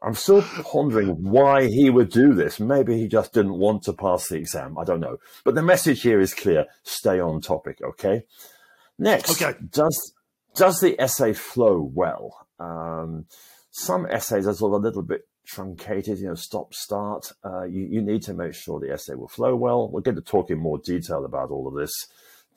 I'm 0.03 0.13
still 0.13 0.43
pondering 0.43 1.24
why 1.24 1.65
he 1.65 1.89
would 1.89 2.12
do 2.12 2.36
this. 2.36 2.60
Maybe 2.60 3.00
he 3.00 3.07
just 3.07 3.34
didn't 3.34 3.57
want 3.57 3.81
to 3.84 3.93
pass 3.93 4.27
the 4.27 4.36
exam. 4.36 4.77
I 4.77 4.84
don't 4.84 5.00
know. 5.00 5.17
But 5.43 5.55
the 5.55 5.63
message 5.63 6.03
here 6.03 6.19
is 6.19 6.36
clear 6.36 6.67
stay 6.84 7.19
on 7.19 7.41
topic, 7.41 7.79
okay? 7.84 8.25
Next, 9.00 9.41
okay. 9.41 9.57
does, 9.72 10.13
does 10.53 10.79
the 10.81 11.01
essay 11.01 11.34
flow 11.34 11.89
well? 11.91 12.45
Um, 12.60 13.25
some 13.72 14.05
essays 14.05 14.45
are 14.45 14.53
sort 14.53 14.75
of 14.75 14.84
a 14.84 14.86
little 14.86 15.01
bit 15.01 15.27
truncated, 15.46 16.20
you 16.20 16.28
know, 16.28 16.36
stop 16.36 16.74
start. 16.74 17.32
Uh, 17.44 17.64
you, 17.64 17.86
you 17.86 18.02
need 18.02 18.22
to 18.24 18.34
make 18.34 18.54
sure 18.54 18.80
the 18.80 18.92
essay 18.92 19.16
will 19.16 19.28
flow 19.28 19.56
well. 19.56 19.90
We'll 19.90 20.02
get 20.02 20.16
to 20.16 20.22
talk 20.22 20.50
in 20.50 20.60
more 20.60 20.78
detail 20.78 21.25
about 21.25 21.52
all 21.52 21.68
of 21.68 21.75
this. 21.75 22.08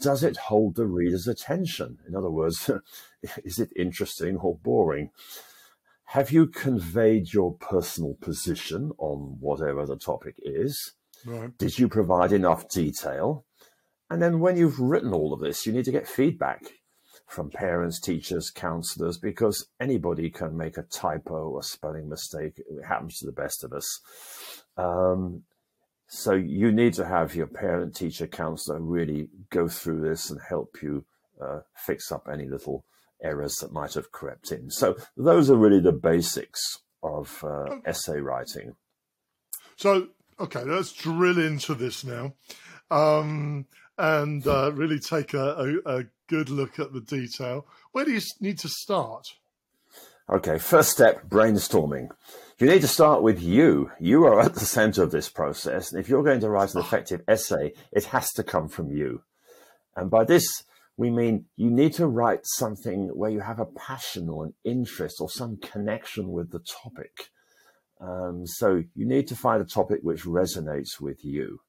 Does 0.00 0.23
it 0.23 0.37
hold 0.37 0.76
the 0.76 0.87
reader's 0.87 1.26
attention? 1.26 1.99
In 2.07 2.14
other 2.14 2.30
words, 2.30 2.71
is 3.45 3.59
it 3.59 3.73
interesting 3.76 4.37
or 4.37 4.57
boring? 4.57 5.11
Have 6.12 6.30
you 6.30 6.47
conveyed 6.47 7.33
your 7.33 7.54
personal 7.54 8.14
position 8.14 8.92
on 8.99 9.37
whatever 9.40 9.85
the 9.85 9.97
topic 9.97 10.37
is? 10.38 10.95
Right. 11.26 11.57
Did 11.59 11.78
you 11.78 11.88
provide 11.88 12.33
enough 12.33 12.68
detail? 12.68 13.45
And 14.09 14.23
then 14.23 14.40
when 14.40 14.57
you've 14.57 14.80
written 14.80 15.12
all 15.12 15.35
of 15.35 15.40
this, 15.40 15.66
you 15.66 15.73
need 15.73 15.85
to 15.85 15.92
get 15.92 16.09
feedback 16.09 16.62
from 17.28 17.50
parents, 17.50 18.00
teachers, 18.00 18.50
counselors, 18.50 19.18
because 19.18 19.68
anybody 19.78 20.30
can 20.30 20.56
make 20.56 20.78
a 20.78 20.82
typo 20.82 21.50
or 21.50 21.62
spelling 21.62 22.08
mistake. 22.08 22.54
It 22.58 22.85
happens 22.85 23.18
to 23.18 23.26
the 23.26 23.32
best 23.32 23.64
of 23.64 23.73
us. 23.73 24.00
Um, 24.76 25.42
so 26.08 26.32
you 26.32 26.73
need 26.73 26.94
to 26.94 27.06
have 27.06 27.35
your 27.35 27.47
parent, 27.47 27.94
teacher, 27.94 28.26
counselor 28.26 28.80
really 28.80 29.28
go 29.50 29.68
through 29.68 30.00
this 30.00 30.30
and 30.30 30.40
help 30.49 30.78
you 30.82 31.04
uh, 31.40 31.61
fix 31.76 32.11
up 32.11 32.26
any 32.32 32.49
little 32.49 32.85
errors 33.23 33.56
that 33.56 33.73
might 33.73 33.92
have 33.92 34.11
crept 34.11 34.50
in. 34.50 34.70
So 34.70 34.97
those 35.16 35.50
are 35.50 35.56
really 35.56 35.80
the 35.80 35.92
basics 35.92 36.78
of 37.02 37.44
uh, 37.44 37.76
essay 37.85 38.20
writing. 38.20 38.75
So, 39.76 40.08
okay, 40.40 40.64
let's 40.64 40.92
drill 40.92 41.38
into 41.38 41.75
this 41.75 42.04
now. 42.04 42.32
Um, 42.90 43.66
and 43.99 44.47
uh, 44.47 44.73
really 44.73 45.00
take 45.00 45.35
a, 45.35 45.80
a, 45.85 45.99
a, 45.99 46.04
good 46.28 46.50
look 46.50 46.78
at 46.78 46.92
the 46.92 47.00
detail. 47.00 47.66
Where 47.92 48.04
do 48.04 48.12
you 48.12 48.20
need 48.40 48.58
to 48.61 48.68
start? 48.68 49.26
Okay, 50.30 50.58
first 50.58 50.90
step 50.90 51.28
brainstorming. 51.28 52.11
You 52.58 52.66
need 52.66 52.82
to 52.82 52.88
start 52.88 53.23
with 53.23 53.42
you. 53.42 53.90
You 53.99 54.25
are 54.26 54.40
at 54.40 54.54
the 54.54 54.61
center 54.61 55.02
of 55.02 55.11
this 55.11 55.28
process. 55.28 55.90
And 55.90 56.00
if 56.00 56.08
you're 56.08 56.23
going 56.23 56.40
to 56.40 56.50
write 56.50 56.75
an 56.75 56.80
effective 56.80 57.23
essay, 57.26 57.73
it 57.92 58.04
has 58.06 58.30
to 58.32 58.42
come 58.42 58.68
from 58.68 58.90
you. 58.90 59.23
And 59.97 60.11
by 60.11 60.25
this, 60.25 60.47
we 60.99 61.11
mean 61.11 61.47
you 61.56 61.70
need 61.70 61.94
to 61.94 62.06
write 62.06 62.40
something 62.42 63.08
where 63.14 63.30
you 63.30 63.40
have 63.40 63.61
a 63.61 63.64
passion 63.64 64.28
or 64.28 64.44
an 64.44 64.54
interest 64.64 65.16
or 65.20 65.30
some 65.30 65.56
connection 65.56 66.30
with 66.30 66.50
the 66.50 66.58
topic. 66.58 67.30
Um, 68.00 68.47
so 68.47 68.82
you 68.94 69.06
need 69.06 69.28
to 69.28 69.37
find 69.37 69.62
a 69.62 69.64
topic 69.64 70.00
which 70.02 70.25
resonates 70.25 71.00
with 71.00 71.25
you. 71.25 71.61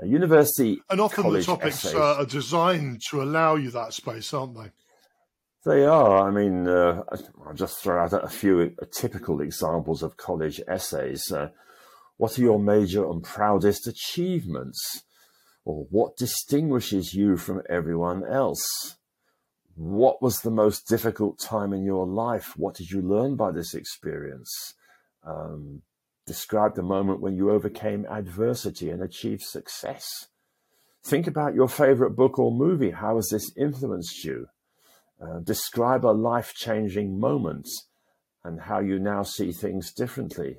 A 0.00 0.06
university 0.06 0.80
and 0.88 1.00
often 1.00 1.32
the 1.32 1.42
topics 1.42 1.84
essays, 1.84 1.94
are 1.94 2.24
designed 2.24 3.02
to 3.10 3.20
allow 3.20 3.56
you 3.56 3.70
that 3.72 3.92
space, 3.92 4.32
aren't 4.32 4.54
they? 4.54 4.70
They 5.64 5.84
are. 5.84 6.28
I 6.28 6.30
mean, 6.30 6.68
uh, 6.68 7.02
I'll 7.44 7.54
just 7.54 7.82
throw 7.82 8.02
out 8.02 8.12
a 8.12 8.28
few 8.28 8.76
typical 8.92 9.40
examples 9.40 10.02
of 10.04 10.16
college 10.16 10.60
essays. 10.68 11.32
Uh, 11.32 11.48
what 12.16 12.38
are 12.38 12.42
your 12.42 12.60
major 12.60 13.08
and 13.08 13.22
proudest 13.24 13.86
achievements? 13.86 15.02
Or 15.64 15.86
what 15.90 16.16
distinguishes 16.16 17.12
you 17.12 17.36
from 17.36 17.62
everyone 17.68 18.24
else? 18.24 18.96
What 19.74 20.22
was 20.22 20.38
the 20.38 20.50
most 20.50 20.88
difficult 20.88 21.38
time 21.38 21.72
in 21.72 21.84
your 21.84 22.06
life? 22.06 22.56
What 22.56 22.74
did 22.74 22.90
you 22.90 23.02
learn 23.02 23.36
by 23.36 23.50
this 23.50 23.74
experience? 23.74 24.74
Um, 25.24 25.82
Describe 26.28 26.74
the 26.74 26.82
moment 26.82 27.22
when 27.22 27.36
you 27.36 27.50
overcame 27.50 28.04
adversity 28.04 28.90
and 28.90 29.02
achieved 29.02 29.40
success. 29.40 30.26
Think 31.02 31.26
about 31.26 31.54
your 31.54 31.70
favorite 31.70 32.10
book 32.10 32.38
or 32.38 32.52
movie. 32.52 32.90
How 32.90 33.16
has 33.16 33.30
this 33.30 33.50
influenced 33.56 34.22
you? 34.24 34.48
Uh, 35.18 35.38
describe 35.38 36.04
a 36.04 36.12
life 36.12 36.52
changing 36.54 37.18
moment 37.18 37.66
and 38.44 38.60
how 38.60 38.78
you 38.78 38.98
now 38.98 39.22
see 39.22 39.52
things 39.52 39.90
differently. 39.90 40.58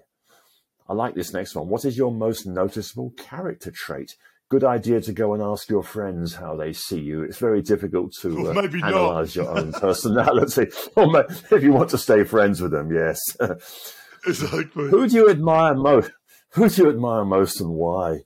I 0.87 0.93
like 0.93 1.13
this 1.13 1.33
next 1.33 1.53
one. 1.53 1.69
What 1.69 1.85
is 1.85 1.99
your 1.99 2.11
most 2.11 2.47
noticeable 2.47 3.11
character 3.11 3.69
trait? 3.69 4.15
Good 4.49 4.63
idea 4.63 5.01
to 5.01 5.13
go 5.13 5.35
and 5.35 5.43
ask 5.43 5.69
your 5.69 5.83
friends 5.83 6.33
how 6.33 6.55
they 6.55 6.73
see 6.73 6.99
you. 6.99 7.21
It's 7.21 7.37
very 7.37 7.61
difficult 7.61 8.13
to 8.21 8.49
uh, 8.57 8.61
analyze 8.83 9.35
your 9.35 9.55
own 9.55 9.71
personality. 9.71 10.71
or 10.95 11.27
if 11.51 11.61
you 11.61 11.73
want 11.73 11.91
to 11.91 11.99
stay 11.99 12.23
friends 12.23 12.59
with 12.59 12.71
them, 12.71 12.91
yes. 12.91 13.19
Exactly. 14.27 14.89
Who 14.89 15.07
do 15.07 15.15
you 15.15 15.29
admire 15.29 15.75
most? 15.75 16.11
Who 16.53 16.67
do 16.67 16.83
you 16.83 16.89
admire 16.89 17.25
most 17.25 17.61
and 17.61 17.71
why? 17.71 18.21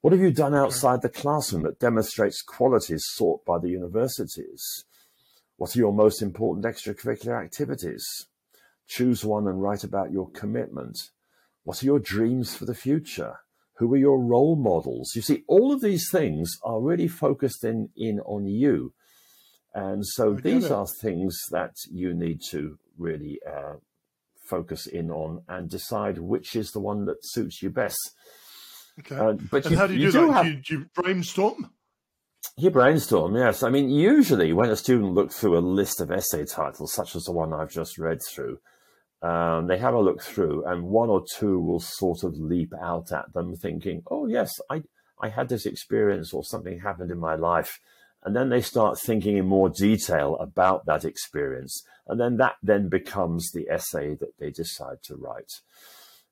What 0.00 0.12
have 0.12 0.22
you 0.22 0.30
done 0.30 0.54
outside 0.54 1.02
the 1.02 1.08
classroom 1.08 1.64
that 1.64 1.80
demonstrates 1.80 2.42
qualities 2.42 3.04
sought 3.06 3.44
by 3.44 3.58
the 3.58 3.70
universities? 3.70 4.84
What 5.56 5.74
are 5.74 5.78
your 5.78 5.92
most 5.92 6.22
important 6.22 6.64
extracurricular 6.64 7.42
activities? 7.42 8.04
Choose 8.86 9.24
one 9.24 9.48
and 9.48 9.60
write 9.60 9.84
about 9.84 10.12
your 10.12 10.30
commitment. 10.30 11.10
What 11.64 11.82
are 11.82 11.86
your 11.86 11.98
dreams 11.98 12.54
for 12.54 12.66
the 12.66 12.74
future? 12.74 13.38
Who 13.78 13.92
are 13.92 13.98
your 13.98 14.22
role 14.22 14.56
models? 14.56 15.12
You 15.16 15.22
see, 15.22 15.44
all 15.48 15.72
of 15.72 15.80
these 15.80 16.08
things 16.10 16.56
are 16.62 16.80
really 16.80 17.08
focused 17.08 17.64
in, 17.64 17.90
in 17.96 18.20
on 18.20 18.46
you. 18.46 18.94
And 19.74 20.06
so 20.06 20.34
these 20.34 20.66
it. 20.66 20.72
are 20.72 20.86
things 20.86 21.38
that 21.50 21.74
you 21.90 22.14
need 22.14 22.40
to 22.50 22.78
really 22.96 23.40
uh, 23.46 23.74
focus 24.48 24.86
in 24.86 25.10
on 25.10 25.42
and 25.48 25.68
decide 25.68 26.18
which 26.18 26.56
is 26.56 26.72
the 26.72 26.80
one 26.80 27.04
that 27.06 27.18
suits 27.22 27.62
you 27.62 27.70
best. 27.70 28.12
Okay. 29.00 29.16
Uh, 29.16 29.32
but 29.50 29.64
and 29.64 29.72
you, 29.72 29.76
how 29.76 29.86
do 29.86 29.94
you, 29.94 30.06
you 30.06 30.12
do, 30.12 30.26
that? 30.28 30.32
Have, 30.32 30.44
do, 30.44 30.50
you, 30.50 30.62
do 30.62 30.74
you 30.74 30.86
brainstorm? 30.94 31.70
You 32.56 32.70
brainstorm, 32.70 33.36
yes. 33.36 33.62
I 33.62 33.68
mean, 33.68 33.90
usually 33.90 34.52
when 34.52 34.70
a 34.70 34.76
student 34.76 35.12
looks 35.12 35.38
through 35.38 35.58
a 35.58 35.60
list 35.60 36.00
of 36.00 36.10
essay 36.10 36.46
titles, 36.46 36.94
such 36.94 37.14
as 37.14 37.24
the 37.24 37.32
one 37.32 37.52
I've 37.52 37.70
just 37.70 37.98
read 37.98 38.20
through, 38.22 38.58
um, 39.22 39.66
they 39.66 39.78
have 39.78 39.94
a 39.94 40.00
look 40.00 40.22
through, 40.22 40.64
and 40.64 40.84
one 40.84 41.10
or 41.10 41.24
two 41.36 41.60
will 41.60 41.80
sort 41.80 42.22
of 42.22 42.38
leap 42.38 42.72
out 42.80 43.12
at 43.12 43.32
them, 43.32 43.54
thinking, 43.54 44.02
"Oh 44.10 44.26
yes, 44.26 44.52
I 44.70 44.82
I 45.20 45.28
had 45.28 45.48
this 45.48 45.66
experience, 45.66 46.32
or 46.32 46.44
something 46.44 46.80
happened 46.80 47.10
in 47.10 47.18
my 47.18 47.34
life," 47.34 47.80
and 48.24 48.34
then 48.34 48.48
they 48.48 48.60
start 48.60 48.98
thinking 48.98 49.36
in 49.36 49.46
more 49.46 49.68
detail 49.68 50.36
about 50.36 50.86
that 50.86 51.04
experience, 51.04 51.82
and 52.06 52.20
then 52.20 52.36
that 52.38 52.56
then 52.62 52.88
becomes 52.88 53.50
the 53.52 53.68
essay 53.70 54.14
that 54.14 54.38
they 54.38 54.50
decide 54.50 55.02
to 55.04 55.16
write. 55.16 55.52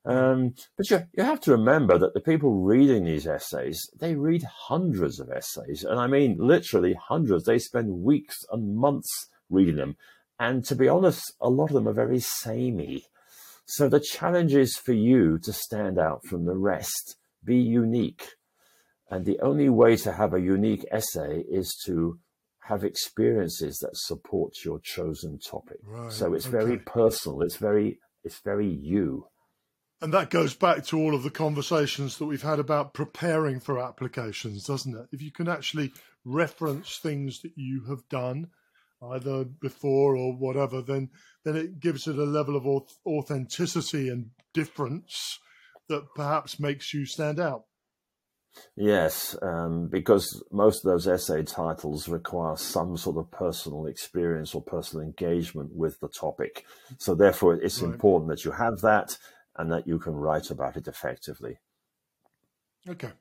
Um, 0.05 0.53
but 0.77 0.89
you, 0.89 1.03
you 1.17 1.23
have 1.23 1.41
to 1.41 1.51
remember 1.51 1.97
that 1.97 2.13
the 2.13 2.19
people 2.19 2.61
reading 2.61 3.05
these 3.05 3.25
essays, 3.25 3.89
they 3.99 4.15
read 4.15 4.43
hundreds 4.43 5.19
of 5.19 5.31
essays. 5.31 5.83
And 5.83 5.99
I 5.99 6.05
mean, 6.05 6.37
literally 6.39 6.93
hundreds. 6.93 7.45
They 7.45 7.57
spend 7.57 8.03
weeks 8.03 8.37
and 8.51 8.75
months 8.75 9.29
reading 9.49 9.77
them. 9.77 9.97
And 10.39 10.63
to 10.65 10.75
be 10.75 10.87
honest, 10.87 11.33
a 11.41 11.49
lot 11.49 11.69
of 11.69 11.73
them 11.73 11.87
are 11.87 11.93
very 11.93 12.19
samey. 12.19 13.05
So 13.65 13.89
the 13.89 13.99
challenge 13.99 14.53
is 14.53 14.77
for 14.77 14.93
you 14.93 15.39
to 15.39 15.51
stand 15.51 15.97
out 15.97 16.23
from 16.25 16.45
the 16.45 16.55
rest, 16.55 17.15
be 17.43 17.57
unique. 17.57 18.33
And 19.09 19.25
the 19.25 19.39
only 19.39 19.69
way 19.69 19.95
to 19.97 20.13
have 20.13 20.33
a 20.33 20.41
unique 20.41 20.85
essay 20.91 21.43
is 21.47 21.79
to 21.85 22.19
have 22.67 22.83
experiences 22.83 23.77
that 23.79 23.95
support 23.95 24.65
your 24.65 24.79
chosen 24.79 25.37
topic. 25.37 25.77
Right, 25.83 26.11
so 26.11 26.33
it's 26.33 26.47
okay. 26.47 26.57
very 26.57 26.77
personal. 26.79 27.41
It's 27.43 27.57
very, 27.57 27.99
it's 28.23 28.39
very 28.39 28.67
you. 28.67 29.27
And 30.01 30.13
that 30.13 30.29
goes 30.29 30.55
back 30.55 30.83
to 30.85 30.99
all 30.99 31.15
of 31.15 31.23
the 31.23 31.29
conversations 31.29 32.17
that 32.17 32.25
we've 32.25 32.41
had 32.41 32.59
about 32.59 32.93
preparing 32.93 33.59
for 33.59 33.79
applications, 33.79 34.65
doesn't 34.65 34.95
it? 34.95 35.07
If 35.11 35.21
you 35.21 35.31
can 35.31 35.47
actually 35.47 35.93
reference 36.25 36.97
things 36.97 37.41
that 37.41 37.53
you 37.55 37.85
have 37.87 38.07
done 38.09 38.49
either 39.11 39.45
before 39.45 40.15
or 40.15 40.35
whatever, 40.35 40.81
then 40.81 41.09
then 41.43 41.55
it 41.55 41.79
gives 41.79 42.07
it 42.07 42.17
a 42.17 42.23
level 42.23 42.55
of 42.55 42.87
authenticity 43.05 44.09
and 44.09 44.31
difference 44.53 45.39
that 45.87 46.13
perhaps 46.15 46.59
makes 46.59 46.93
you 46.93 47.05
stand 47.05 47.39
out. 47.39 47.65
Yes, 48.75 49.37
um, 49.41 49.87
because 49.87 50.43
most 50.51 50.85
of 50.85 50.91
those 50.91 51.07
essay 51.07 51.43
titles 51.43 52.07
require 52.07 52.57
some 52.57 52.97
sort 52.97 53.17
of 53.17 53.31
personal 53.31 53.85
experience 53.85 54.53
or 54.53 54.61
personal 54.61 55.05
engagement 55.05 55.71
with 55.73 55.99
the 55.99 56.09
topic. 56.09 56.65
So, 56.97 57.15
therefore, 57.15 57.55
it's 57.55 57.81
right. 57.81 57.93
important 57.93 58.29
that 58.29 58.45
you 58.45 58.51
have 58.51 58.81
that 58.81 59.17
and 59.57 59.71
that 59.71 59.87
you 59.87 59.99
can 59.99 60.13
write 60.13 60.51
about 60.51 60.77
it 60.77 60.87
effectively. 60.87 61.57
Okay. 62.87 63.11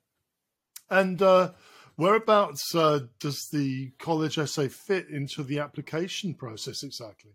And 0.90 1.22
uh, 1.22 1.52
Whereabouts 1.96 2.74
uh, 2.74 3.00
does 3.20 3.48
the 3.50 3.92
college 3.98 4.36
essay 4.36 4.68
fit 4.68 5.08
into 5.08 5.44
the 5.44 5.60
application 5.60 6.34
process 6.34 6.82
exactly? 6.82 7.32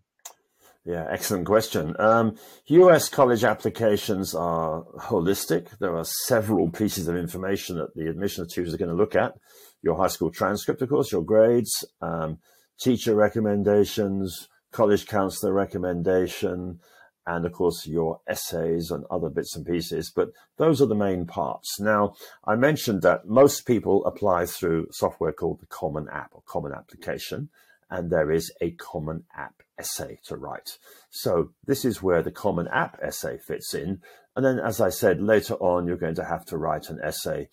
Yeah, 0.84 1.06
excellent 1.10 1.44
question. 1.44 1.94
Um, 1.98 2.36
US 2.66 3.08
college 3.10 3.44
applications 3.44 4.34
are 4.34 4.82
holistic. 4.98 5.78
There 5.78 5.94
are 5.94 6.06
several 6.26 6.70
pieces 6.70 7.06
of 7.06 7.16
information 7.16 7.76
that 7.76 7.94
the 7.94 8.08
admissions 8.08 8.54
tutors 8.54 8.72
are 8.72 8.78
going 8.78 8.90
to 8.90 8.96
look 8.96 9.14
at. 9.14 9.34
Your 9.82 9.96
high 9.96 10.08
school 10.08 10.30
transcript, 10.30 10.80
of 10.80 10.88
course, 10.88 11.12
your 11.12 11.22
grades, 11.22 11.84
um, 12.00 12.38
teacher 12.80 13.14
recommendations, 13.14 14.48
college 14.72 15.06
counselor 15.06 15.52
recommendation, 15.52 16.80
and 17.26 17.44
of 17.44 17.52
course 17.52 17.86
your 17.86 18.20
essays 18.26 18.90
and 18.90 19.04
other 19.10 19.28
bits 19.28 19.54
and 19.54 19.66
pieces. 19.66 20.10
But 20.14 20.30
those 20.56 20.80
are 20.80 20.86
the 20.86 20.94
main 20.94 21.26
parts. 21.26 21.78
Now, 21.78 22.14
I 22.46 22.56
mentioned 22.56 23.02
that 23.02 23.26
most 23.26 23.66
people 23.66 24.04
apply 24.06 24.46
through 24.46 24.88
software 24.92 25.32
called 25.32 25.60
the 25.60 25.66
Common 25.66 26.08
App 26.10 26.30
or 26.32 26.42
Common 26.46 26.72
Application, 26.72 27.50
and 27.90 28.10
there 28.10 28.30
is 28.30 28.52
a 28.60 28.70
Common 28.72 29.24
App 29.36 29.62
essay 29.78 30.20
to 30.24 30.36
write. 30.36 30.78
So 31.10 31.52
this 31.66 31.84
is 31.84 32.02
where 32.02 32.22
the 32.22 32.30
Common 32.30 32.68
App 32.68 32.98
essay 33.02 33.38
fits 33.38 33.74
in. 33.74 34.00
And 34.36 34.44
then, 34.44 34.58
as 34.60 34.80
I 34.80 34.90
said, 34.90 35.20
later 35.20 35.54
on, 35.54 35.86
you're 35.86 35.96
going 35.96 36.14
to 36.14 36.24
have 36.24 36.44
to 36.46 36.56
write 36.56 36.88
an 36.88 37.00
essay 37.02 37.48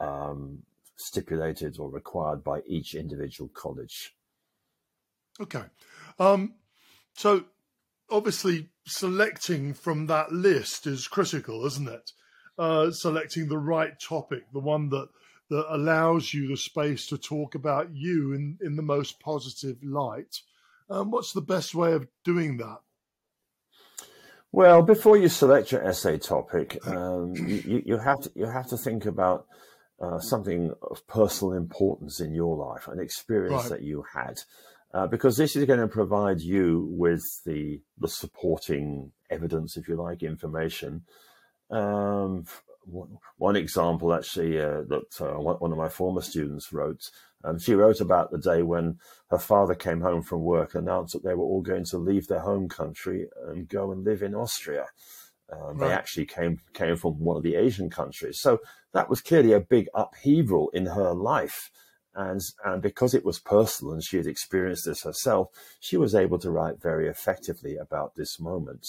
um, 0.00 0.62
stipulated 0.96 1.78
or 1.78 1.90
required 1.90 2.42
by 2.42 2.60
each 2.66 2.94
individual 2.94 3.50
college. 3.54 4.14
Okay. 5.40 5.64
Um, 6.18 6.54
so 7.14 7.44
obviously 8.10 8.68
selecting 8.86 9.74
from 9.74 10.06
that 10.06 10.32
list 10.32 10.86
is 10.86 11.08
critical, 11.08 11.64
isn't 11.66 11.88
it? 11.88 12.12
Uh, 12.58 12.90
selecting 12.90 13.48
the 13.48 13.58
right 13.58 14.00
topic, 14.00 14.44
the 14.52 14.60
one 14.60 14.88
that 14.88 15.08
that 15.50 15.74
allows 15.74 16.32
you 16.34 16.48
the 16.48 16.56
space 16.56 17.06
to 17.06 17.18
talk 17.18 17.54
about 17.54 17.94
you 17.94 18.32
in 18.32 18.58
in 18.60 18.76
the 18.76 18.82
most 18.82 19.20
positive 19.20 19.76
light. 19.82 20.40
Um, 20.88 21.10
what's 21.10 21.32
the 21.32 21.40
best 21.40 21.74
way 21.74 21.92
of 21.92 22.06
doing 22.24 22.58
that? 22.58 22.78
Well, 24.52 24.82
before 24.82 25.16
you 25.16 25.28
select 25.28 25.72
your 25.72 25.84
essay 25.84 26.18
topic, 26.18 26.78
um, 26.86 27.34
you, 27.34 27.82
you, 27.84 27.98
have 27.98 28.20
to 28.22 28.32
you 28.34 28.46
have 28.46 28.68
to 28.68 28.76
think 28.76 29.06
about 29.06 29.46
uh, 30.00 30.18
something 30.20 30.72
of 30.82 31.06
personal 31.06 31.54
importance 31.54 32.20
in 32.20 32.32
your 32.32 32.56
life, 32.56 32.88
an 32.88 33.00
experience 33.00 33.64
right. 33.64 33.70
that 33.70 33.82
you 33.82 34.04
had 34.14 34.40
uh, 34.96 35.06
because 35.06 35.36
this 35.36 35.56
is 35.56 35.64
going 35.66 35.80
to 35.80 35.88
provide 35.88 36.40
you 36.40 36.88
with 36.90 37.22
the 37.44 37.82
the 37.98 38.08
supporting 38.08 39.12
evidence, 39.30 39.76
if 39.76 39.88
you 39.88 39.96
like, 39.96 40.22
information. 40.22 41.02
Um, 41.70 42.44
one, 42.86 43.56
example, 43.56 44.14
actually, 44.14 44.60
uh, 44.60 44.82
that 44.88 45.20
uh, 45.20 45.38
one 45.40 45.72
of 45.72 45.78
my 45.78 45.88
former 45.88 46.20
students 46.20 46.72
wrote. 46.72 47.10
Um, 47.44 47.58
she 47.58 47.74
wrote 47.74 48.00
about 48.00 48.30
the 48.30 48.38
day 48.38 48.62
when 48.62 48.98
her 49.30 49.38
father 49.38 49.74
came 49.74 50.00
home 50.00 50.22
from 50.22 50.42
work 50.42 50.74
and 50.74 50.88
announced 50.88 51.12
that 51.12 51.22
they 51.22 51.34
were 51.34 51.44
all 51.44 51.62
going 51.62 51.84
to 51.86 51.98
leave 51.98 52.26
their 52.26 52.40
home 52.40 52.68
country 52.68 53.26
and 53.46 53.68
go 53.68 53.92
and 53.92 54.04
live 54.04 54.22
in 54.22 54.34
Austria. 54.34 54.86
Um, 55.52 55.76
right. 55.76 55.88
They 55.88 55.94
actually 55.94 56.26
came 56.26 56.60
came 56.74 56.96
from 56.96 57.20
one 57.20 57.36
of 57.36 57.42
the 57.42 57.54
Asian 57.54 57.88
countries, 57.88 58.40
so 58.40 58.58
that 58.92 59.08
was 59.08 59.20
clearly 59.20 59.52
a 59.52 59.60
big 59.60 59.88
upheaval 59.94 60.70
in 60.70 60.86
her 60.86 61.12
life. 61.12 61.70
And, 62.16 62.40
and 62.64 62.80
because 62.80 63.12
it 63.12 63.26
was 63.26 63.38
personal 63.38 63.92
and 63.92 64.02
she 64.02 64.16
had 64.16 64.26
experienced 64.26 64.86
this 64.86 65.02
herself, 65.02 65.48
she 65.80 65.98
was 65.98 66.14
able 66.14 66.38
to 66.38 66.50
write 66.50 66.80
very 66.80 67.08
effectively 67.08 67.76
about 67.76 68.14
this 68.14 68.40
moment. 68.40 68.86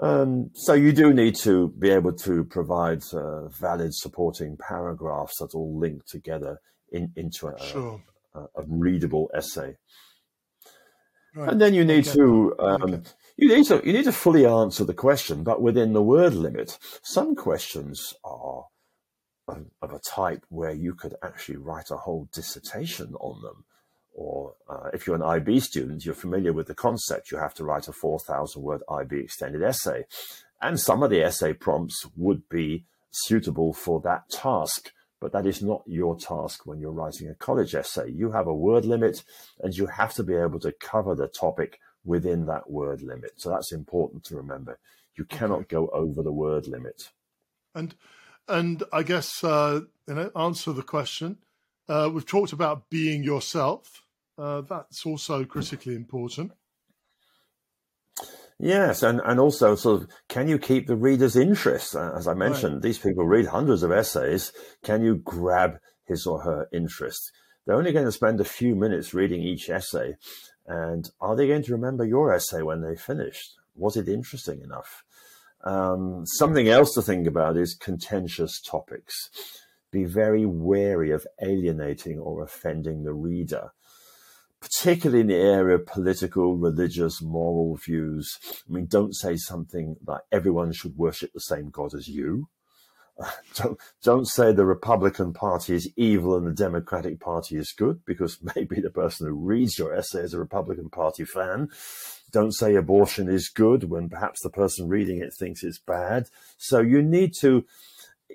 Um, 0.00 0.50
so 0.54 0.74
you 0.74 0.92
do 0.92 1.12
need 1.12 1.34
to 1.36 1.68
be 1.78 1.90
able 1.90 2.12
to 2.12 2.44
provide 2.44 3.02
uh, 3.12 3.48
valid 3.48 3.94
supporting 3.94 4.56
paragraphs 4.56 5.38
that 5.38 5.54
all 5.54 5.76
link 5.78 6.06
together 6.06 6.60
in, 6.92 7.12
into 7.16 7.48
a, 7.48 7.60
sure. 7.60 8.00
a, 8.34 8.40
a, 8.40 8.64
readable 8.68 9.28
essay. 9.34 9.76
Right. 11.34 11.50
And 11.50 11.60
then 11.60 11.74
you 11.74 11.84
need 11.84 12.06
okay. 12.06 12.16
to 12.16 12.54
um, 12.60 12.82
okay. 12.82 13.02
you 13.36 13.48
need 13.48 13.66
to 13.66 13.82
you 13.84 13.92
need 13.92 14.04
to 14.04 14.12
fully 14.12 14.46
answer 14.46 14.84
the 14.84 14.94
question, 14.94 15.42
but 15.42 15.60
within 15.60 15.92
the 15.92 16.02
word 16.02 16.34
limit. 16.34 16.78
Some 17.02 17.34
questions 17.34 18.14
are 18.24 18.66
of, 19.48 19.66
of 19.82 19.92
a 19.92 19.98
type 19.98 20.44
where 20.48 20.72
you 20.72 20.94
could 20.94 21.14
actually 21.22 21.56
write 21.56 21.90
a 21.90 21.96
whole 21.96 22.28
dissertation 22.32 23.14
on 23.20 23.42
them. 23.42 23.64
Or 24.18 24.54
uh, 24.68 24.90
if 24.92 25.06
you're 25.06 25.14
an 25.14 25.22
IB 25.22 25.60
student, 25.60 26.04
you're 26.04 26.12
familiar 26.12 26.52
with 26.52 26.66
the 26.66 26.74
concept. 26.74 27.30
You 27.30 27.38
have 27.38 27.54
to 27.54 27.64
write 27.64 27.86
a 27.86 27.92
4,000 27.92 28.60
word 28.60 28.82
IB 28.90 29.16
extended 29.16 29.62
essay. 29.62 30.06
And 30.60 30.80
some 30.80 31.04
of 31.04 31.10
the 31.10 31.22
essay 31.22 31.52
prompts 31.52 32.04
would 32.16 32.48
be 32.48 32.84
suitable 33.12 33.72
for 33.72 34.00
that 34.00 34.28
task, 34.28 34.90
but 35.20 35.30
that 35.30 35.46
is 35.46 35.62
not 35.62 35.84
your 35.86 36.18
task 36.18 36.66
when 36.66 36.80
you're 36.80 36.90
writing 36.90 37.28
a 37.28 37.34
college 37.36 37.76
essay. 37.76 38.10
You 38.10 38.32
have 38.32 38.48
a 38.48 38.54
word 38.54 38.84
limit 38.84 39.22
and 39.60 39.72
you 39.72 39.86
have 39.86 40.14
to 40.14 40.24
be 40.24 40.34
able 40.34 40.58
to 40.60 40.72
cover 40.72 41.14
the 41.14 41.28
topic 41.28 41.78
within 42.04 42.46
that 42.46 42.68
word 42.68 43.02
limit. 43.02 43.34
So 43.36 43.50
that's 43.50 43.70
important 43.70 44.24
to 44.24 44.36
remember. 44.36 44.80
You 45.16 45.26
cannot 45.26 45.68
go 45.68 45.86
over 45.92 46.24
the 46.24 46.32
word 46.32 46.66
limit. 46.66 47.10
And 47.72 47.94
and 48.48 48.82
I 48.92 49.04
guess 49.04 49.44
uh, 49.44 49.82
you 50.08 50.14
know, 50.14 50.32
answer 50.34 50.72
the 50.72 50.82
question. 50.82 51.38
Uh, 51.88 52.10
we've 52.12 52.26
talked 52.26 52.52
about 52.52 52.90
being 52.90 53.22
yourself. 53.22 54.02
Uh, 54.38 54.60
that's 54.62 55.04
also 55.04 55.44
critically 55.44 55.94
important. 55.94 56.52
Yes, 58.60 59.02
and, 59.02 59.20
and 59.24 59.38
also 59.38 59.74
sort 59.74 60.02
of 60.02 60.08
can 60.28 60.48
you 60.48 60.58
keep 60.58 60.86
the 60.86 60.96
reader's 60.96 61.36
interest? 61.36 61.94
Uh, 61.94 62.12
as 62.16 62.26
I 62.26 62.34
mentioned, 62.34 62.74
right. 62.74 62.82
these 62.82 62.98
people 62.98 63.26
read 63.26 63.46
hundreds 63.46 63.82
of 63.82 63.92
essays. 63.92 64.52
Can 64.82 65.02
you 65.02 65.16
grab 65.16 65.78
his 66.06 66.26
or 66.26 66.40
her 66.42 66.68
interest? 66.72 67.32
they're 67.68 67.76
only 67.76 67.92
going 67.92 68.06
to 68.06 68.12
spend 68.12 68.40
a 68.40 68.44
few 68.44 68.74
minutes 68.74 69.12
reading 69.12 69.42
each 69.42 69.68
essay. 69.68 70.16
And 70.66 71.08
are 71.20 71.36
they 71.36 71.46
going 71.46 71.62
to 71.64 71.72
remember 71.72 72.02
your 72.02 72.32
essay 72.32 72.62
when 72.62 72.80
they 72.80 72.96
finished? 72.96 73.56
Was 73.74 73.94
it 73.98 74.08
interesting 74.08 74.62
enough? 74.62 75.04
Um, 75.64 76.24
something 76.24 76.68
else 76.68 76.94
to 76.94 77.02
think 77.02 77.26
about 77.26 77.58
is 77.58 77.74
contentious 77.74 78.62
topics. 78.62 79.28
Be 79.90 80.04
very 80.04 80.46
wary 80.46 81.10
of 81.10 81.26
alienating 81.42 82.18
or 82.18 82.42
offending 82.42 83.04
the 83.04 83.12
reader, 83.12 83.72
particularly 84.60 85.20
in 85.20 85.28
the 85.28 85.36
area 85.36 85.76
of 85.76 85.86
political, 85.86 86.56
religious, 86.56 87.22
moral 87.22 87.76
views. 87.76 88.38
I 88.68 88.72
mean, 88.72 88.86
don't 88.86 89.14
say 89.14 89.36
something 89.36 89.96
like 90.06 90.22
everyone 90.32 90.72
should 90.72 90.96
worship 90.96 91.32
the 91.32 91.40
same 91.40 91.70
God 91.70 91.94
as 91.94 92.08
you. 92.08 92.48
Don't, 93.56 93.80
don't 94.04 94.28
say 94.28 94.52
the 94.52 94.64
Republican 94.64 95.32
Party 95.32 95.74
is 95.74 95.90
evil 95.96 96.36
and 96.36 96.46
the 96.46 96.52
Democratic 96.52 97.18
Party 97.18 97.56
is 97.56 97.74
good, 97.76 98.04
because 98.04 98.38
maybe 98.54 98.80
the 98.80 98.90
person 98.90 99.26
who 99.26 99.32
reads 99.34 99.76
your 99.76 99.92
essay 99.92 100.20
is 100.20 100.34
a 100.34 100.38
Republican 100.38 100.88
Party 100.88 101.24
fan 101.24 101.68
don't 102.30 102.54
say 102.54 102.74
abortion 102.74 103.28
is 103.28 103.48
good 103.48 103.84
when 103.84 104.08
perhaps 104.08 104.42
the 104.42 104.50
person 104.50 104.88
reading 104.88 105.18
it 105.18 105.32
thinks 105.38 105.62
it's 105.62 105.78
bad. 105.78 106.28
So 106.56 106.80
you 106.80 107.02
need 107.02 107.32
to, 107.40 107.64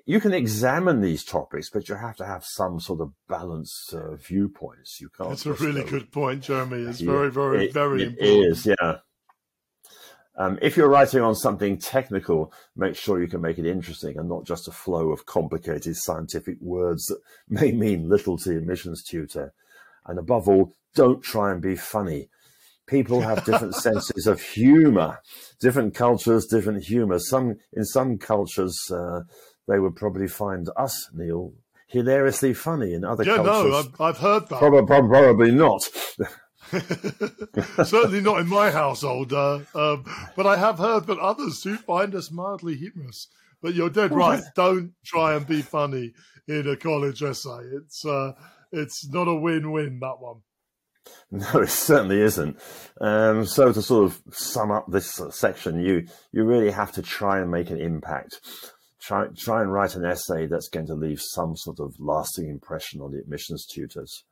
you 0.06 0.20
can 0.20 0.34
examine 0.34 1.00
these 1.00 1.24
topics, 1.24 1.70
but 1.70 1.88
you 1.88 1.94
have 1.94 2.16
to 2.16 2.26
have 2.26 2.44
some 2.44 2.80
sort 2.80 3.00
of 3.00 3.12
balanced 3.28 3.94
uh, 3.94 4.16
viewpoints. 4.16 5.00
You 5.00 5.08
can't. 5.08 5.30
That's 5.30 5.46
a 5.46 5.52
really 5.54 5.82
go, 5.82 5.90
good 5.90 6.12
point, 6.12 6.42
Jeremy. 6.42 6.78
It's 6.82 7.00
yeah, 7.00 7.10
very, 7.10 7.30
very, 7.30 7.66
it, 7.66 7.72
very 7.72 8.02
it 8.02 8.08
important. 8.08 8.28
It 8.28 8.50
is, 8.50 8.66
yeah. 8.66 8.96
Um, 10.36 10.58
if 10.60 10.76
you're 10.76 10.88
writing 10.88 11.20
on 11.20 11.36
something 11.36 11.78
technical, 11.78 12.52
make 12.74 12.96
sure 12.96 13.20
you 13.20 13.28
can 13.28 13.40
make 13.40 13.58
it 13.58 13.66
interesting 13.66 14.18
and 14.18 14.28
not 14.28 14.44
just 14.44 14.66
a 14.66 14.72
flow 14.72 15.10
of 15.10 15.26
complicated 15.26 15.94
scientific 15.96 16.56
words 16.60 17.06
that 17.06 17.20
may 17.48 17.70
mean 17.70 18.08
little 18.08 18.36
to 18.38 18.48
the 18.48 18.58
admissions 18.58 19.02
tutor. 19.04 19.54
And 20.06 20.18
above 20.18 20.48
all, 20.48 20.74
don't 20.94 21.22
try 21.22 21.52
and 21.52 21.62
be 21.62 21.76
funny 21.76 22.28
people 22.86 23.20
have 23.20 23.44
different 23.44 23.74
senses 23.86 24.26
of 24.26 24.40
humor, 24.40 25.20
different 25.60 25.94
cultures, 25.94 26.46
different 26.46 26.84
humor. 26.84 27.18
Some 27.18 27.56
in 27.72 27.84
some 27.84 28.18
cultures, 28.18 28.78
uh, 28.90 29.20
they 29.68 29.78
would 29.78 29.96
probably 29.96 30.28
find 30.28 30.68
us, 30.76 31.10
Neil, 31.12 31.52
hilariously 31.88 32.54
funny. 32.54 32.94
In 32.94 33.04
other 33.04 33.24
yeah, 33.24 33.36
cultures, 33.36 33.72
no, 33.72 33.78
I've, 33.78 34.00
I've 34.00 34.18
heard 34.18 34.48
that. 34.48 34.58
Probably, 34.58 34.86
probably 34.86 35.52
not. 35.52 35.82
Certainly 37.84 38.20
not 38.20 38.40
in 38.40 38.48
my 38.48 38.70
household, 38.70 39.32
uh, 39.32 39.60
um, 39.74 40.04
but 40.36 40.46
I 40.46 40.56
have 40.56 40.78
heard 40.78 41.06
that 41.06 41.18
others 41.18 41.60
do 41.60 41.76
find 41.76 42.14
us 42.14 42.30
mildly 42.30 42.76
humorous. 42.76 43.28
But 43.62 43.74
you're 43.74 43.90
dead 43.90 44.12
right. 44.12 44.42
Don't 44.54 44.92
try 45.04 45.34
and 45.34 45.46
be 45.46 45.62
funny 45.62 46.12
in 46.46 46.68
a 46.68 46.76
college 46.76 47.22
essay. 47.22 47.62
It's 47.72 48.04
uh, 48.04 48.32
it's 48.72 49.08
not 49.08 49.28
a 49.28 49.34
win-win 49.34 50.00
that 50.00 50.20
one. 50.20 50.42
No, 51.30 51.60
it 51.60 51.68
certainly 51.68 52.20
isn't. 52.20 52.58
Um, 53.00 53.44
so 53.44 53.72
to 53.72 53.82
sort 53.82 54.06
of 54.06 54.22
sum 54.30 54.70
up 54.70 54.86
this 54.88 55.20
section, 55.30 55.80
you 55.80 56.06
you 56.32 56.44
really 56.44 56.70
have 56.70 56.92
to 56.92 57.02
try 57.02 57.40
and 57.40 57.50
make 57.50 57.70
an 57.70 57.80
impact. 57.80 58.40
Try 59.04 59.26
try 59.36 59.60
and 59.60 59.70
write 59.70 59.96
an 59.96 60.06
essay 60.06 60.46
that's 60.46 60.70
going 60.70 60.86
to 60.86 60.94
leave 60.94 61.20
some 61.20 61.58
sort 61.58 61.78
of 61.78 61.94
lasting 61.98 62.48
impression 62.48 63.02
on 63.02 63.12
the 63.12 63.18
admissions 63.18 63.66
tutors. 63.66 64.24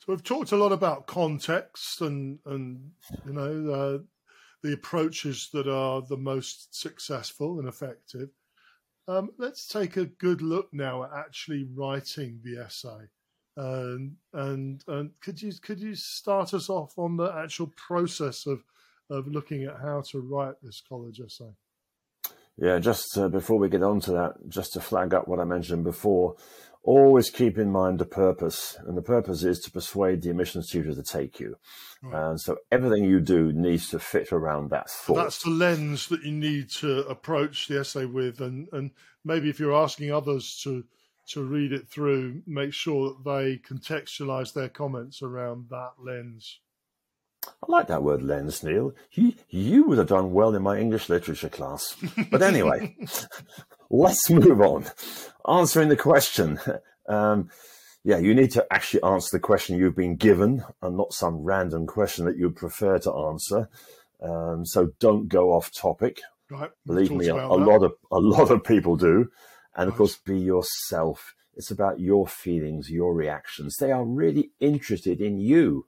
So 0.00 0.08
we've 0.08 0.24
talked 0.24 0.50
a 0.50 0.56
lot 0.56 0.72
about 0.72 1.06
context 1.06 2.00
and 2.00 2.40
and 2.44 2.90
you 3.24 3.34
know 3.34 3.70
uh, 3.72 3.98
the 4.64 4.72
approaches 4.72 5.48
that 5.52 5.68
are 5.68 6.02
the 6.02 6.16
most 6.16 6.74
successful 6.74 7.60
and 7.60 7.68
effective. 7.68 8.30
Um, 9.06 9.30
let's 9.38 9.68
take 9.68 9.96
a 9.96 10.06
good 10.06 10.42
look 10.42 10.70
now 10.72 11.04
at 11.04 11.12
actually 11.12 11.68
writing 11.72 12.40
the 12.42 12.64
essay. 12.64 13.10
And, 13.56 14.16
and 14.34 14.84
and 14.86 15.10
could 15.20 15.40
you 15.40 15.52
could 15.62 15.80
you 15.80 15.94
start 15.94 16.52
us 16.52 16.68
off 16.68 16.98
on 16.98 17.16
the 17.16 17.32
actual 17.32 17.68
process 17.68 18.46
of 18.46 18.62
of 19.08 19.26
looking 19.28 19.64
at 19.64 19.80
how 19.80 20.02
to 20.10 20.20
write 20.20 20.56
this 20.62 20.82
college 20.86 21.20
essay? 21.20 21.54
Yeah, 22.58 22.78
just 22.78 23.16
uh, 23.16 23.28
before 23.28 23.58
we 23.58 23.68
get 23.68 23.82
on 23.82 24.00
to 24.00 24.12
that, 24.12 24.34
just 24.48 24.72
to 24.74 24.80
flag 24.80 25.12
up 25.12 25.28
what 25.28 25.40
I 25.40 25.44
mentioned 25.44 25.84
before, 25.84 26.36
always 26.82 27.28
keep 27.28 27.58
in 27.58 27.70
mind 27.70 27.98
the 27.98 28.06
purpose. 28.06 28.78
And 28.86 28.96
the 28.96 29.02
purpose 29.02 29.42
is 29.42 29.58
to 29.60 29.70
persuade 29.70 30.22
the 30.22 30.30
admissions 30.30 30.70
tutor 30.70 30.94
to 30.94 31.02
take 31.02 31.38
you. 31.38 31.56
Right. 32.02 32.30
And 32.30 32.40
so 32.40 32.56
everything 32.72 33.04
you 33.04 33.20
do 33.20 33.52
needs 33.52 33.90
to 33.90 33.98
fit 33.98 34.32
around 34.32 34.70
that 34.70 34.88
thought. 34.88 35.16
That's 35.16 35.42
the 35.42 35.50
lens 35.50 36.08
that 36.08 36.22
you 36.22 36.32
need 36.32 36.70
to 36.78 37.00
approach 37.08 37.68
the 37.68 37.80
essay 37.80 38.06
with. 38.06 38.40
And, 38.40 38.68
and 38.72 38.92
maybe 39.22 39.50
if 39.50 39.60
you're 39.60 39.74
asking 39.74 40.12
others 40.12 40.58
to, 40.64 40.84
to 41.28 41.42
read 41.42 41.72
it 41.72 41.88
through, 41.88 42.42
make 42.46 42.72
sure 42.72 43.10
that 43.10 43.24
they 43.24 43.56
contextualize 43.58 44.52
their 44.52 44.68
comments 44.68 45.22
around 45.22 45.66
that 45.70 45.92
lens. 45.98 46.60
I 47.46 47.66
like 47.68 47.86
that 47.88 48.02
word 48.02 48.22
lens, 48.22 48.62
Neil. 48.62 48.92
You, 49.12 49.34
you 49.48 49.84
would 49.84 49.98
have 49.98 50.08
done 50.08 50.32
well 50.32 50.54
in 50.54 50.62
my 50.62 50.78
English 50.78 51.08
literature 51.08 51.48
class. 51.48 51.96
But 52.30 52.42
anyway, 52.42 52.96
let's 53.90 54.28
move 54.30 54.60
on. 54.60 54.86
Answering 55.48 55.88
the 55.88 55.96
question. 55.96 56.58
Um, 57.08 57.50
yeah, 58.02 58.18
you 58.18 58.34
need 58.34 58.52
to 58.52 58.66
actually 58.70 59.02
answer 59.02 59.28
the 59.32 59.40
question 59.40 59.78
you've 59.78 59.96
been 59.96 60.16
given 60.16 60.64
and 60.82 60.96
not 60.96 61.12
some 61.12 61.38
random 61.38 61.86
question 61.86 62.24
that 62.26 62.36
you'd 62.36 62.56
prefer 62.56 62.98
to 62.98 63.12
answer. 63.12 63.68
Um, 64.22 64.64
so 64.64 64.92
don't 64.98 65.28
go 65.28 65.52
off 65.52 65.72
topic. 65.72 66.20
Right. 66.50 66.70
Believe 66.86 67.10
me, 67.10 67.26
a, 67.26 67.34
a 67.34 67.58
lot 67.58 67.82
of 67.82 67.94
a 68.12 68.20
lot 68.20 68.50
of 68.50 68.62
people 68.62 68.96
do. 68.96 69.28
And 69.76 69.88
of 69.88 69.96
course, 69.96 70.16
be 70.16 70.38
yourself. 70.38 71.34
It's 71.54 71.70
about 71.70 72.00
your 72.00 72.26
feelings, 72.26 72.90
your 72.90 73.14
reactions. 73.14 73.76
They 73.76 73.92
are 73.92 74.04
really 74.04 74.50
interested 74.58 75.20
in 75.20 75.38
you, 75.38 75.86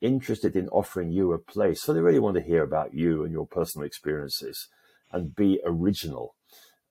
interested 0.00 0.56
in 0.56 0.68
offering 0.70 1.12
you 1.12 1.32
a 1.32 1.38
place. 1.38 1.82
So 1.82 1.92
they 1.92 2.00
really 2.00 2.18
want 2.18 2.36
to 2.36 2.42
hear 2.42 2.62
about 2.62 2.94
you 2.94 3.22
and 3.22 3.32
your 3.32 3.46
personal 3.46 3.86
experiences 3.86 4.68
and 5.12 5.36
be 5.36 5.60
original 5.64 6.34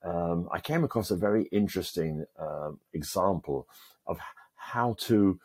um, 0.04 0.48
I 0.52 0.60
came 0.60 0.84
across 0.84 1.12
a 1.12 1.16
very 1.16 1.46
interesting 1.52 2.26
um, 2.40 2.80
example 2.94 3.68
of 4.06 4.20
how 4.56 4.96
to 5.00 5.40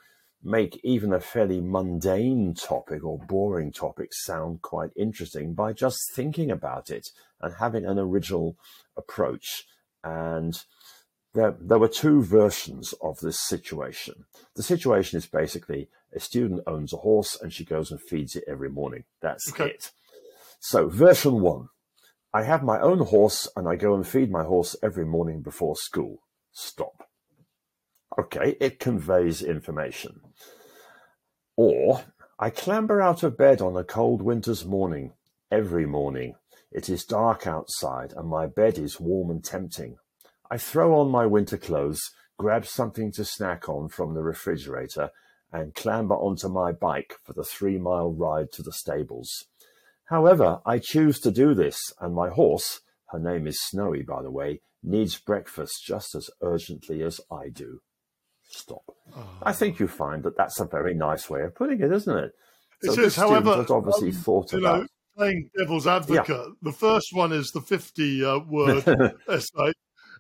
make 0.45 0.81
even 0.83 1.13
a 1.13 1.21
fairly 1.21 1.61
mundane 1.61 2.55
topic 2.55 3.05
or 3.05 3.19
boring 3.19 3.73
topic 3.73 4.09
sound 4.13 4.61
quite 4.63 4.91
interesting 4.97 5.55
by 5.55 5.73
just 5.73 5.99
thinking 6.15 6.51
about 6.51 6.91
it 6.91 7.09
and 7.41 7.55
having 7.55 7.85
an 7.85 7.99
original 7.99 8.57
approach. 8.97 9.65
And 10.03 10.55
there, 11.35 11.57
there 11.59 11.79
were 11.79 11.89
two 11.89 12.23
versions 12.23 12.93
of 13.01 13.21
this 13.21 13.41
situation. 13.41 14.25
The 14.55 14.63
situation 14.63 15.19
is 15.19 15.27
basically 15.27 15.89
a 16.15 16.21
student 16.21 16.63
owns 16.67 16.93
a 16.93 16.99
horse 16.99 17.39
and 17.41 17.53
she 17.53 17.65
goes 17.65 17.91
and 17.91 18.01
feeds 18.01 18.37
it 18.37 18.45
every 18.47 18.69
morning. 18.69 19.05
That's 19.21 19.51
okay. 19.53 19.71
it. 19.71 19.93
So, 20.61 20.89
version 20.89 21.41
one 21.41 21.69
I 22.35 22.45
have 22.45 22.63
my 22.63 22.81
own 22.81 22.99
horse 23.07 23.49
and 23.57 23.69
I 23.69 23.77
go 23.77 23.95
and 23.95 24.07
feed 24.07 24.31
my 24.31 24.45
horse 24.45 24.77
every 24.83 25.05
morning 25.05 25.43
before 25.43 25.77
school. 25.77 26.23
Stop. 26.53 27.09
Okay, 28.19 28.57
it 28.61 28.79
conveys 28.79 29.43
information. 29.43 30.21
Or 31.57 32.05
I 32.39 32.51
clamber 32.51 33.01
out 33.01 33.23
of 33.23 33.37
bed 33.37 33.61
on 33.61 33.77
a 33.77 33.85
cold 33.85 34.23
winter's 34.23 34.65
morning, 34.65 35.13
every 35.51 35.87
morning. 35.87 36.35
It 36.71 36.89
is 36.89 37.05
dark 37.05 37.47
outside 37.47 38.13
and 38.17 38.29
my 38.29 38.47
bed 38.47 38.79
is 38.79 38.99
warm 38.99 39.31
and 39.31 39.45
tempting. 39.45 39.97
I 40.53 40.59
throw 40.59 41.01
on 41.01 41.11
my 41.11 41.25
winter 41.25 41.57
clothes, 41.57 42.11
grab 42.37 42.67
something 42.67 43.11
to 43.13 43.25
snack 43.25 43.71
on 43.71 43.89
from 43.89 44.13
the 44.13 44.23
refrigerator, 44.23 45.09
and 45.51 45.75
clamber 45.75 46.15
onto 46.15 46.47
my 46.49 46.73
bike 46.73 47.15
for 47.25 47.33
the 47.33 47.43
three 47.43 47.79
mile 47.79 48.13
ride 48.13 48.53
to 48.53 48.63
the 48.63 48.71
stables. 48.71 49.47
However, 50.11 50.61
I 50.67 50.79
choose 50.79 51.21
to 51.21 51.31
do 51.31 51.55
this, 51.55 51.81
and 52.03 52.15
my 52.15 52.29
horse, 52.29 52.81
her 53.13 53.19
name 53.19 53.47
is 53.47 53.63
Snowy, 53.63 54.03
by 54.03 54.21
the 54.21 54.31
way, 54.31 54.61
needs 54.83 55.19
breakfast 55.19 55.87
just 55.87 56.15
as 56.15 56.29
urgently 56.43 57.03
as 57.03 57.19
I 57.31 57.49
do. 57.49 57.81
Stop. 58.51 58.85
Oh. 59.17 59.39
I 59.43 59.55
think 59.55 59.81
you 59.81 59.89
find 59.89 60.23
that 60.25 60.37
that's 60.37 60.61
a 60.61 60.67
very 60.67 60.93
nice 60.93 61.31
way 61.31 61.41
of 61.45 61.55
putting 61.55 61.81
it, 61.81 61.91
isn't 61.91 62.19
it? 62.19 62.33
So 62.83 62.93
it 62.93 62.99
is, 62.99 63.17
however, 63.17 63.57
has 63.57 63.71
obviously 63.71 64.11
um, 64.11 64.17
thought 64.17 64.53
about. 64.53 64.81
Know, 64.83 64.87
playing 65.17 65.49
devil's 65.59 65.87
advocate, 65.87 66.29
yeah. 66.29 66.53
the 66.61 66.73
first 66.73 67.09
one 67.15 67.33
is 67.33 67.53
the 67.53 67.63
50 67.63 68.23
uh, 68.23 68.39
word 68.51 69.15
essay 69.27 69.73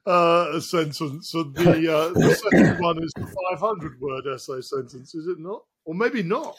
uh, 0.06 0.60
sentence, 0.60 1.32
and 1.34 1.54
the, 1.54 1.94
uh, 1.94 2.08
the 2.12 2.34
second 2.34 2.80
one 2.80 3.02
is 3.02 3.12
the 3.16 3.26
500 3.50 4.00
word 4.00 4.24
essay 4.32 4.60
sentence, 4.60 5.14
is 5.14 5.26
it 5.26 5.38
not? 5.38 5.62
Or 5.84 5.94
maybe 5.94 6.22
not. 6.22 6.56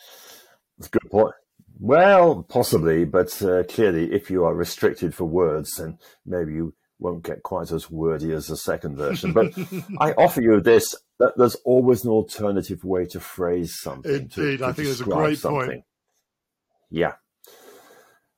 That's 0.78 0.88
a 0.88 1.00
good 1.00 1.12
point. 1.12 1.34
Well, 1.80 2.44
possibly, 2.44 3.04
but 3.06 3.42
uh, 3.42 3.64
clearly, 3.64 4.14
if 4.14 4.30
you 4.30 4.46
are 4.46 4.54
restricted 4.54 5.14
for 5.14 5.26
words, 5.26 5.76
then 5.76 5.98
maybe 6.26 6.54
you 6.54 6.74
won't 7.00 7.24
get 7.24 7.44
quite 7.44 7.72
as 7.72 7.90
wordy 7.90 8.32
as 8.32 8.48
the 8.48 8.56
second 8.56 8.96
version. 8.96 9.34
But 9.34 9.54
I 10.00 10.14
offer 10.14 10.42
you 10.42 10.62
this: 10.62 10.96
that 11.20 11.34
there's 11.36 11.56
always 11.66 12.06
an 12.06 12.12
alternative 12.12 12.84
way 12.84 13.06
to 13.08 13.20
phrase 13.20 13.80
something. 13.80 14.12
Indeed, 14.12 14.32
to, 14.32 14.58
to 14.60 14.66
I 14.66 14.72
think 14.72 14.88
it's 14.88 15.02
a 15.02 15.06
great 15.06 15.40
something. 15.40 15.68
point. 15.68 15.84
Yeah. 16.90 17.14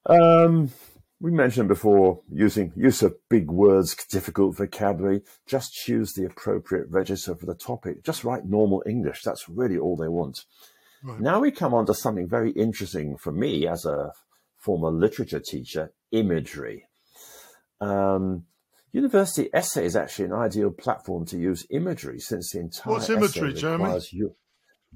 Um, 0.08 0.72
We 1.22 1.32
mentioned 1.32 1.70
before 1.70 2.22
using 2.30 2.74
use 2.76 3.02
of 3.02 3.16
big 3.30 3.50
words, 3.50 3.96
difficult 4.08 4.58
vocabulary. 4.58 5.22
Just 5.48 5.74
choose 5.74 6.14
the 6.14 6.26
appropriate 6.26 6.88
register 6.90 7.36
for 7.36 7.46
the 7.46 7.56
topic. 7.56 8.04
Just 8.04 8.24
write 8.24 8.46
normal 8.46 8.84
English. 8.86 9.24
That's 9.24 9.48
really 9.48 9.78
all 9.78 9.96
they 9.96 10.10
want. 10.10 10.44
Right. 11.04 11.22
Now 11.22 11.40
we 11.40 11.52
come 11.52 11.74
on 11.74 11.86
to 11.86 11.94
something 11.94 12.28
very 12.28 12.52
interesting 12.52 13.18
for 13.18 13.32
me 13.32 13.68
as 13.68 13.86
a 13.86 14.12
former 14.58 14.90
literature 14.90 15.40
teacher, 15.40 15.94
imagery. 16.12 16.88
Um, 17.80 18.46
university 18.92 19.50
essay 19.54 19.86
is 19.86 19.96
actually 19.96 20.26
an 20.26 20.34
ideal 20.34 20.72
platform 20.72 21.26
to 21.28 21.38
use 21.38 21.66
imagery 21.70 22.20
since 22.20 22.52
the 22.52 22.60
entire 22.60 22.94
What's 22.94 23.10
imagery, 23.10 23.54
Jeremy? 23.54 24.00
Your, 24.12 24.32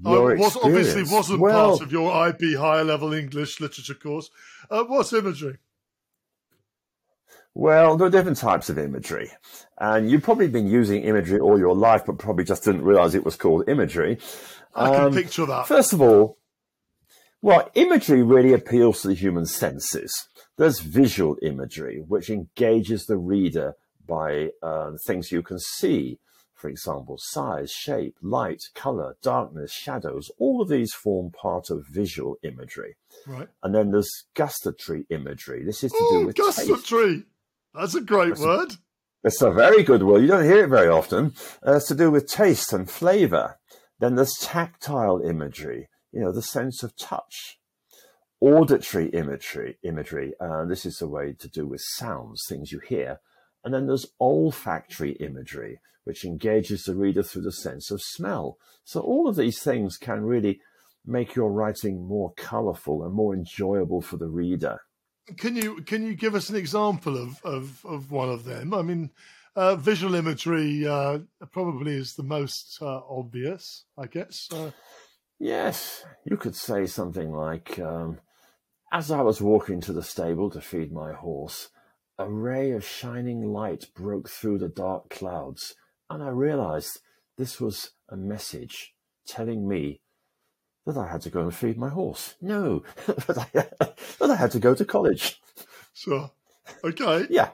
uh, 0.04 0.10
your 0.10 0.32
uh, 0.32 0.38
was, 0.38 0.56
obviously 0.56 1.04
wasn't 1.04 1.40
well, 1.40 1.70
part 1.70 1.82
of 1.82 1.92
your 1.92 2.12
IB 2.12 2.56
higher 2.56 2.84
level 2.84 3.12
English 3.14 3.60
literature 3.60 3.94
course. 3.94 4.30
Uh, 4.70 4.84
what's 4.84 5.12
imagery? 5.12 5.58
Well, 7.54 7.96
there 7.96 8.06
are 8.06 8.10
different 8.10 8.38
types 8.38 8.70
of 8.70 8.78
imagery. 8.78 9.30
And 9.78 10.10
you've 10.10 10.22
probably 10.22 10.48
been 10.48 10.68
using 10.68 11.02
imagery 11.02 11.40
all 11.40 11.58
your 11.58 11.74
life, 11.74 12.02
but 12.06 12.18
probably 12.18 12.44
just 12.44 12.64
didn't 12.64 12.82
realize 12.82 13.14
it 13.14 13.24
was 13.24 13.36
called 13.36 13.68
imagery. 13.68 14.18
I 14.74 14.90
can 14.90 15.04
um, 15.06 15.14
picture 15.14 15.46
that. 15.46 15.66
First 15.66 15.92
of 15.92 16.00
all, 16.00 16.38
well, 17.42 17.70
imagery 17.74 18.22
really 18.22 18.52
appeals 18.52 19.02
to 19.02 19.08
the 19.08 19.14
human 19.14 19.46
senses. 19.46 20.12
There's 20.58 20.80
visual 20.80 21.38
imagery, 21.42 22.04
which 22.06 22.28
engages 22.28 23.06
the 23.06 23.16
reader 23.16 23.74
by 24.06 24.50
uh, 24.62 24.92
things 25.06 25.32
you 25.32 25.42
can 25.42 25.58
see. 25.58 26.18
For 26.54 26.68
example, 26.68 27.16
size, 27.18 27.70
shape, 27.70 28.16
light, 28.20 28.60
color, 28.74 29.16
darkness, 29.22 29.72
shadows. 29.72 30.30
All 30.38 30.60
of 30.60 30.68
these 30.68 30.92
form 30.92 31.30
part 31.30 31.70
of 31.70 31.86
visual 31.90 32.36
imagery. 32.42 32.96
Right. 33.26 33.48
And 33.62 33.74
then 33.74 33.92
there's 33.92 34.24
gustatory 34.34 35.06
imagery. 35.08 35.64
This 35.64 35.82
is 35.82 35.92
to 35.92 35.98
Ooh, 35.98 36.20
do 36.20 36.26
with 36.26 36.36
gustatory. 36.36 37.14
Taste. 37.14 37.26
That's 37.74 37.94
a 37.94 38.00
great 38.00 38.38
word. 38.38 38.72
A, 38.72 38.76
it's 39.24 39.42
a 39.42 39.50
very 39.50 39.82
good 39.82 40.02
word. 40.02 40.22
You 40.22 40.28
don't 40.28 40.44
hear 40.44 40.64
it 40.64 40.70
very 40.70 40.88
often. 40.88 41.34
Uh, 41.66 41.76
it's 41.76 41.88
to 41.88 41.94
do 41.94 42.10
with 42.10 42.28
taste 42.28 42.72
and 42.72 42.90
flavor. 42.90 43.58
Then 43.98 44.14
there's 44.14 44.34
tactile 44.40 45.20
imagery 45.20 45.88
you 46.12 46.20
know, 46.20 46.32
the 46.32 46.42
sense 46.42 46.82
of 46.82 46.96
touch. 46.96 47.58
Auditory 48.40 49.08
imagery, 49.10 49.78
imagery. 49.82 50.32
Uh, 50.40 50.64
this 50.64 50.86
is 50.86 51.00
a 51.00 51.08
way 51.08 51.34
to 51.38 51.48
do 51.48 51.66
with 51.66 51.82
sounds, 51.82 52.44
things 52.48 52.72
you 52.72 52.80
hear. 52.80 53.20
And 53.64 53.74
then 53.74 53.86
there's 53.86 54.06
olfactory 54.20 55.12
imagery, 55.12 55.80
which 56.04 56.24
engages 56.24 56.84
the 56.84 56.96
reader 56.96 57.22
through 57.22 57.42
the 57.42 57.52
sense 57.52 57.90
of 57.90 58.00
smell. 58.00 58.56
So 58.84 59.00
all 59.00 59.28
of 59.28 59.36
these 59.36 59.60
things 59.62 59.98
can 59.98 60.22
really 60.22 60.60
make 61.04 61.34
your 61.34 61.52
writing 61.52 62.06
more 62.06 62.32
colorful 62.36 63.04
and 63.04 63.12
more 63.12 63.34
enjoyable 63.34 64.00
for 64.00 64.16
the 64.16 64.28
reader. 64.28 64.80
Can 65.36 65.56
you 65.56 65.82
can 65.82 66.06
you 66.06 66.14
give 66.14 66.34
us 66.34 66.50
an 66.50 66.56
example 66.56 67.16
of 67.16 67.40
of, 67.44 67.84
of 67.84 68.10
one 68.10 68.28
of 68.28 68.44
them? 68.44 68.74
I 68.74 68.82
mean, 68.82 69.10
uh, 69.56 69.76
visual 69.76 70.14
imagery 70.14 70.86
uh, 70.86 71.18
probably 71.52 71.96
is 71.96 72.14
the 72.14 72.22
most 72.22 72.78
uh, 72.80 73.00
obvious, 73.08 73.84
I 73.98 74.06
guess. 74.06 74.48
Uh, 74.52 74.70
Yes, 75.42 76.04
you 76.26 76.36
could 76.36 76.54
say 76.54 76.84
something 76.84 77.32
like, 77.32 77.78
um, 77.78 78.18
As 78.92 79.10
I 79.10 79.22
was 79.22 79.40
walking 79.40 79.80
to 79.80 79.92
the 79.94 80.02
stable 80.02 80.50
to 80.50 80.60
feed 80.60 80.92
my 80.92 81.14
horse, 81.14 81.70
a 82.18 82.28
ray 82.28 82.72
of 82.72 82.84
shining 82.84 83.50
light 83.50 83.86
broke 83.94 84.28
through 84.28 84.58
the 84.58 84.68
dark 84.68 85.08
clouds, 85.08 85.74
and 86.10 86.22
I 86.22 86.28
realized 86.28 86.98
this 87.38 87.58
was 87.58 87.92
a 88.10 88.18
message 88.18 88.92
telling 89.26 89.66
me 89.66 90.02
that 90.92 91.00
I 91.00 91.10
had 91.10 91.22
to 91.22 91.30
go 91.30 91.42
and 91.42 91.54
feed 91.54 91.78
my 91.78 91.88
horse. 91.88 92.34
No, 92.40 92.82
that, 93.06 93.38
I, 93.38 93.84
that 94.18 94.30
I 94.30 94.36
had 94.36 94.50
to 94.52 94.58
go 94.58 94.74
to 94.74 94.84
college. 94.84 95.40
Sure. 95.94 96.30
Okay. 96.84 97.26
yeah. 97.30 97.50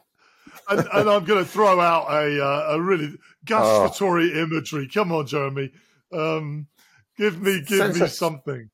and, 0.69 0.87
and, 0.93 1.09
I'm 1.09 1.25
going 1.25 1.43
to 1.43 1.51
throw 1.51 1.81
out 1.81 2.11
a 2.11 2.45
uh, 2.45 2.67
a 2.75 2.81
really 2.81 3.15
gustatory 3.45 4.33
oh. 4.35 4.43
imagery. 4.43 4.89
Come 4.93 5.13
on, 5.13 5.27
Jeremy. 5.27 5.73
Um, 6.13 6.69
Give 7.17 7.41
me, 7.41 7.63
give 7.67 7.79
sense 7.79 7.99
me 7.99 8.05
of, 8.05 8.13
something. 8.13 8.71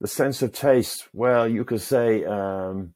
The 0.00 0.08
sense 0.08 0.42
of 0.42 0.52
taste. 0.52 1.08
Well, 1.12 1.48
you 1.48 1.64
could 1.64 1.80
say 1.80 2.24
um, 2.24 2.94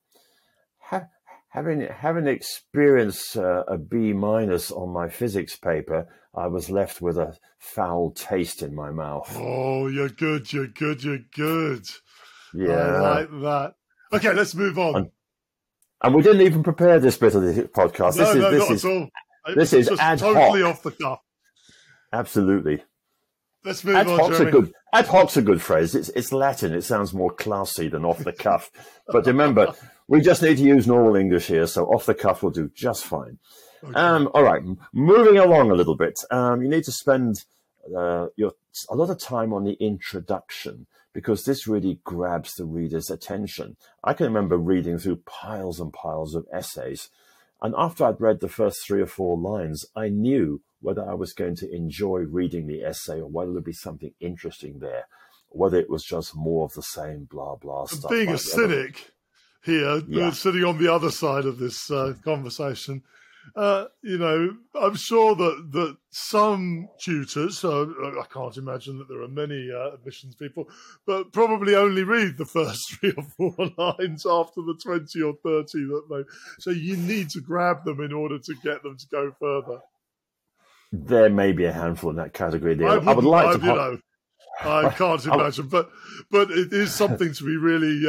having 1.54 1.82
having 1.82 2.26
experienced 2.26 3.36
uh, 3.36 3.62
a 3.68 3.78
B 3.78 4.12
minus 4.12 4.72
on 4.72 4.90
my 4.90 5.08
physics 5.08 5.56
paper, 5.56 6.08
I 6.34 6.48
was 6.48 6.68
left 6.68 7.00
with 7.00 7.16
a 7.16 7.36
foul 7.58 8.10
taste 8.10 8.60
in 8.60 8.74
my 8.74 8.90
mouth. 8.90 9.32
Oh, 9.38 9.86
you're 9.86 10.08
good. 10.08 10.52
You're 10.52 10.66
good. 10.66 11.04
You're 11.04 11.20
good. 11.34 11.86
Yeah, 12.52 12.72
I 12.72 13.00
like 13.00 13.30
that. 13.30 13.74
Okay, 14.12 14.32
let's 14.32 14.54
move 14.54 14.78
on. 14.78 14.96
And, 14.96 15.10
and 16.02 16.14
we 16.14 16.22
didn't 16.22 16.42
even 16.42 16.62
prepare 16.64 16.98
this 16.98 17.16
bit 17.16 17.34
of 17.34 17.42
the 17.42 17.62
podcast. 17.62 18.16
No, 18.16 18.34
this 18.34 18.34
is 18.34 18.42
no, 18.42 18.50
this 18.50 18.60
not 18.60 18.70
is 18.72 18.84
at 18.84 18.90
all. 18.90 19.08
this 19.54 19.72
is 19.72 19.90
ad 20.00 20.18
totally 20.18 20.62
hoc. 20.62 20.70
off 20.70 20.82
the 20.82 20.90
cuff. 20.90 21.20
Absolutely. 22.12 22.82
Let's 23.64 23.82
move 23.84 23.94
ad 23.94 24.08
on. 24.08 24.18
Hoc's 24.18 24.40
a 24.40 24.50
good 24.50 24.72
ad 24.92 25.06
hoc's 25.06 25.36
a 25.36 25.42
good 25.42 25.62
phrase. 25.62 25.94
It's 25.94 26.08
it's 26.10 26.32
Latin. 26.32 26.74
It 26.74 26.82
sounds 26.82 27.14
more 27.14 27.32
classy 27.32 27.88
than 27.88 28.04
off 28.04 28.18
the 28.18 28.32
cuff. 28.32 28.70
but 29.08 29.24
remember, 29.26 29.72
we 30.08 30.20
just 30.20 30.42
need 30.42 30.58
to 30.58 30.62
use 30.62 30.86
normal 30.86 31.16
English 31.16 31.46
here, 31.46 31.66
so 31.66 31.86
off 31.86 32.06
the 32.06 32.14
cuff 32.14 32.42
will 32.42 32.50
do 32.50 32.70
just 32.74 33.04
fine. 33.04 33.38
Okay. 33.82 33.94
Um, 33.94 34.30
all 34.34 34.42
right, 34.42 34.62
moving 34.92 35.38
along 35.38 35.70
a 35.70 35.74
little 35.74 35.96
bit. 35.96 36.18
Um, 36.30 36.62
you 36.62 36.68
need 36.68 36.84
to 36.84 36.92
spend 36.92 37.44
uh, 37.96 38.28
your 38.36 38.52
a 38.90 38.94
lot 38.94 39.10
of 39.10 39.18
time 39.18 39.52
on 39.52 39.64
the 39.64 39.74
introduction 39.74 40.86
because 41.12 41.44
this 41.44 41.66
really 41.66 42.00
grabs 42.02 42.54
the 42.54 42.64
reader's 42.64 43.10
attention. 43.10 43.76
I 44.02 44.14
can 44.14 44.26
remember 44.26 44.56
reading 44.56 44.98
through 44.98 45.22
piles 45.26 45.80
and 45.80 45.92
piles 45.92 46.34
of 46.34 46.46
essays, 46.52 47.10
and 47.62 47.74
after 47.76 48.04
I'd 48.04 48.20
read 48.20 48.40
the 48.40 48.48
first 48.48 48.86
three 48.86 49.00
or 49.00 49.06
four 49.06 49.38
lines, 49.38 49.86
I 49.96 50.08
knew 50.08 50.62
whether 50.80 51.08
I 51.08 51.14
was 51.14 51.32
going 51.32 51.56
to 51.56 51.74
enjoy 51.74 52.20
reading 52.20 52.66
the 52.66 52.82
essay 52.82 53.20
or 53.20 53.28
whether 53.28 53.52
there'd 53.52 53.64
be 53.64 53.72
something 53.72 54.12
interesting 54.20 54.80
there, 54.80 55.06
whether 55.48 55.78
it 55.78 55.88
was 55.88 56.04
just 56.04 56.36
more 56.36 56.66
of 56.66 56.74
the 56.74 56.82
same 56.82 57.24
blah 57.24 57.56
blah 57.56 57.86
stuff. 57.86 58.10
Being 58.10 58.26
like 58.26 58.36
a 58.36 58.38
cynic 58.38 59.13
here, 59.64 59.88
uh, 59.88 60.00
yeah. 60.08 60.30
sitting 60.30 60.64
on 60.64 60.78
the 60.78 60.92
other 60.92 61.10
side 61.10 61.44
of 61.44 61.58
this 61.58 61.90
uh, 61.90 62.14
conversation, 62.24 63.02
uh, 63.56 63.84
you 64.02 64.18
know, 64.18 64.56
I'm 64.74 64.94
sure 64.94 65.34
that 65.34 65.68
that 65.72 65.96
some 66.10 66.88
tutors, 67.00 67.64
uh, 67.64 67.86
I 67.86 68.24
can't 68.32 68.56
imagine 68.56 68.98
that 68.98 69.08
there 69.08 69.22
are 69.22 69.28
many 69.28 69.70
uh, 69.70 69.94
admissions 69.94 70.34
people, 70.34 70.68
but 71.06 71.32
probably 71.32 71.74
only 71.74 72.04
read 72.04 72.36
the 72.38 72.46
first 72.46 72.94
three 73.00 73.12
or 73.16 73.24
four 73.24 73.54
lines 73.78 74.26
after 74.26 74.62
the 74.62 74.78
20 74.82 75.22
or 75.22 75.34
30 75.42 75.78
that 75.86 76.02
they. 76.10 76.34
So 76.58 76.70
you 76.70 76.96
need 76.96 77.30
to 77.30 77.40
grab 77.40 77.84
them 77.84 78.00
in 78.00 78.12
order 78.12 78.38
to 78.38 78.54
get 78.62 78.82
them 78.82 78.96
to 78.96 79.06
go 79.10 79.32
further 79.38 79.80
there 80.96 81.28
may 81.28 81.50
be 81.50 81.64
a 81.64 81.72
handful 81.72 82.10
in 82.10 82.16
that 82.16 82.32
category. 82.32 82.76
There. 82.76 82.88
I, 82.88 82.94
I 82.98 83.12
would 83.14 83.24
like 83.24 83.46
I, 83.46 83.52
to. 83.56 83.58
You 83.58 83.74
know, 83.74 83.98
I 84.60 84.90
can't 84.90 85.24
imagine, 85.26 85.66
but 85.66 85.90
but 86.30 86.52
it 86.52 86.72
is 86.72 86.94
something 86.94 87.32
to 87.34 87.44
be 87.44 87.56
really 87.56 88.06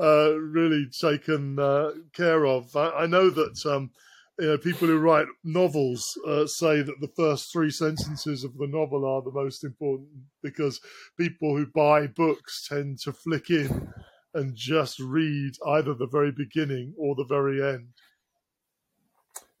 uh, 0.00 0.34
really 0.38 0.86
taken 0.86 1.58
uh, 1.58 1.90
care 2.12 2.46
of. 2.46 2.74
I, 2.76 2.90
I 2.90 3.06
know 3.06 3.30
that 3.30 3.64
um, 3.66 3.90
you 4.38 4.46
know 4.46 4.58
people 4.58 4.88
who 4.88 4.98
write 4.98 5.26
novels 5.44 6.18
uh, 6.26 6.46
say 6.46 6.82
that 6.82 7.00
the 7.00 7.12
first 7.16 7.52
three 7.52 7.70
sentences 7.70 8.44
of 8.44 8.56
the 8.58 8.66
novel 8.66 9.04
are 9.04 9.22
the 9.22 9.32
most 9.32 9.64
important 9.64 10.08
because 10.42 10.80
people 11.18 11.56
who 11.56 11.66
buy 11.66 12.06
books 12.06 12.66
tend 12.68 12.98
to 13.00 13.12
flick 13.12 13.50
in 13.50 13.92
and 14.34 14.54
just 14.54 15.00
read 15.00 15.52
either 15.66 15.94
the 15.94 16.06
very 16.06 16.32
beginning 16.32 16.94
or 16.98 17.14
the 17.14 17.24
very 17.24 17.62
end. 17.62 17.88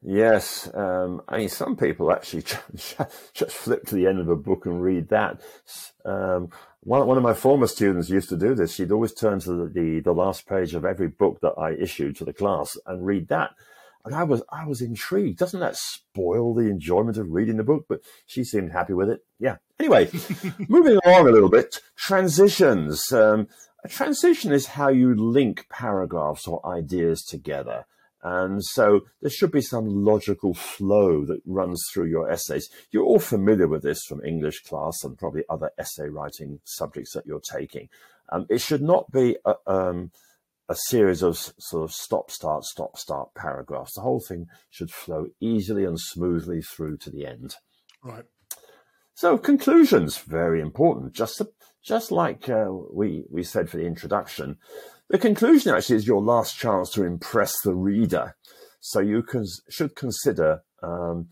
Yes, 0.08 0.70
um, 0.72 1.20
I 1.28 1.38
mean, 1.38 1.48
some 1.48 1.76
people 1.76 2.12
actually 2.12 2.42
just 3.34 3.56
flip 3.56 3.86
to 3.86 3.96
the 3.96 4.06
end 4.06 4.20
of 4.20 4.28
a 4.28 4.36
book 4.36 4.64
and 4.64 4.80
read 4.80 5.08
that. 5.08 5.40
Um, 6.04 6.50
one, 6.84 7.08
one 7.08 7.16
of 7.16 7.24
my 7.24 7.34
former 7.34 7.66
students 7.66 8.08
used 8.08 8.28
to 8.28 8.36
do 8.36 8.54
this. 8.54 8.72
She'd 8.72 8.92
always 8.92 9.12
turn 9.12 9.40
to 9.40 9.52
the, 9.52 9.66
the, 9.66 10.00
the 10.00 10.12
last 10.12 10.46
page 10.46 10.74
of 10.74 10.84
every 10.84 11.08
book 11.08 11.40
that 11.40 11.54
I 11.58 11.72
issued 11.72 12.14
to 12.16 12.24
the 12.24 12.32
class 12.32 12.78
and 12.86 13.04
read 13.04 13.26
that. 13.28 13.50
And 14.04 14.14
I 14.14 14.22
was 14.22 14.44
I 14.48 14.64
was 14.64 14.80
intrigued. 14.80 15.40
Doesn't 15.40 15.58
that 15.58 15.74
spoil 15.74 16.54
the 16.54 16.68
enjoyment 16.70 17.18
of 17.18 17.32
reading 17.32 17.56
the 17.56 17.64
book? 17.64 17.86
But 17.88 18.02
she 18.26 18.44
seemed 18.44 18.70
happy 18.70 18.92
with 18.92 19.10
it. 19.10 19.24
Yeah. 19.40 19.56
Anyway, 19.80 20.08
moving 20.68 21.00
along 21.04 21.26
a 21.26 21.32
little 21.32 21.50
bit. 21.50 21.80
Transitions. 21.96 23.10
Um, 23.10 23.48
a 23.82 23.88
transition 23.88 24.52
is 24.52 24.66
how 24.66 24.88
you 24.88 25.16
link 25.16 25.66
paragraphs 25.68 26.46
or 26.46 26.64
ideas 26.64 27.24
together. 27.24 27.86
And 28.28 28.64
so 28.64 29.02
there 29.22 29.30
should 29.30 29.52
be 29.52 29.60
some 29.60 30.04
logical 30.04 30.52
flow 30.52 31.24
that 31.26 31.42
runs 31.46 31.80
through 31.92 32.06
your 32.06 32.28
essays. 32.28 32.68
You're 32.90 33.04
all 33.04 33.20
familiar 33.20 33.68
with 33.68 33.84
this 33.84 34.02
from 34.04 34.24
English 34.24 34.64
class 34.64 34.96
and 35.04 35.16
probably 35.16 35.44
other 35.48 35.70
essay 35.78 36.08
writing 36.08 36.58
subjects 36.64 37.12
that 37.14 37.24
you're 37.24 37.38
taking. 37.38 37.88
Um, 38.32 38.46
it 38.50 38.60
should 38.60 38.82
not 38.82 39.12
be 39.12 39.36
a, 39.44 39.54
um, 39.68 40.10
a 40.68 40.74
series 40.88 41.22
of 41.22 41.38
sort 41.38 41.84
of 41.84 41.92
stop, 41.92 42.32
start, 42.32 42.64
stop, 42.64 42.98
start 42.98 43.28
paragraphs. 43.36 43.94
The 43.94 44.00
whole 44.00 44.22
thing 44.26 44.48
should 44.70 44.90
flow 44.90 45.28
easily 45.38 45.84
and 45.84 46.00
smoothly 46.00 46.62
through 46.62 46.96
to 46.98 47.10
the 47.10 47.26
end. 47.26 47.54
Right. 48.02 48.24
So 49.16 49.38
conclusions 49.38 50.18
very 50.18 50.60
important. 50.60 51.14
Just 51.14 51.40
just 51.82 52.12
like 52.12 52.50
uh, 52.50 52.66
we 52.92 53.24
we 53.30 53.42
said 53.44 53.70
for 53.70 53.78
the 53.78 53.86
introduction, 53.86 54.58
the 55.08 55.16
conclusion 55.16 55.74
actually 55.74 55.96
is 55.96 56.06
your 56.06 56.20
last 56.20 56.58
chance 56.58 56.90
to 56.90 57.02
impress 57.02 57.58
the 57.62 57.74
reader. 57.74 58.36
So 58.80 59.00
you 59.00 59.22
can, 59.22 59.46
should 59.70 59.96
consider 59.96 60.60
um, 60.82 61.28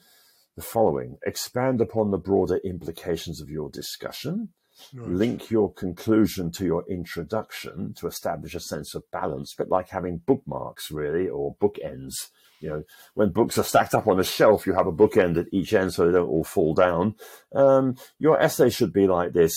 the 0.57 0.63
following: 0.63 1.19
expand 1.27 1.83
upon 1.83 2.11
the 2.11 2.17
broader 2.17 2.59
implications 2.65 3.43
of 3.43 3.51
your 3.51 3.69
discussion. 3.69 4.49
Nice. 4.95 5.07
Link 5.07 5.51
your 5.51 5.71
conclusion 5.71 6.51
to 6.53 6.65
your 6.65 6.85
introduction 6.89 7.93
to 7.99 8.07
establish 8.07 8.55
a 8.55 8.61
sense 8.61 8.95
of 8.95 9.11
balance, 9.13 9.55
but 9.57 9.69
like 9.69 9.91
having 9.91 10.23
bookmarks, 10.27 10.91
really, 10.91 11.29
or 11.29 11.55
bookends. 11.57 12.31
You 12.61 12.71
know, 12.71 12.83
when 13.15 13.31
books 13.31 13.59
are 13.59 13.65
stacked 13.65 13.95
up 13.95 14.07
on 14.07 14.19
a 14.19 14.25
shelf, 14.25 14.67
you 14.67 14.75
have 14.75 14.87
a 14.87 14.93
bookend 14.93 15.37
at 15.39 15.53
each 15.53 15.73
end 15.73 15.93
so 15.93 16.07
they 16.07 16.13
don't 16.13 16.29
all 16.29 16.45
fall 16.45 16.75
down. 16.75 17.17
Um, 17.55 17.97
your 18.19 18.41
essay 18.41 18.71
should 18.71 18.93
be 18.93 19.07
like 19.07 19.33
this. 19.33 19.55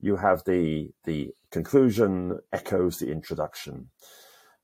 You 0.00 0.16
have 0.16 0.44
the 0.44 0.90
the 1.04 1.34
conclusion 1.50 2.40
echoes 2.52 2.98
the 2.98 3.10
introduction. 3.10 3.90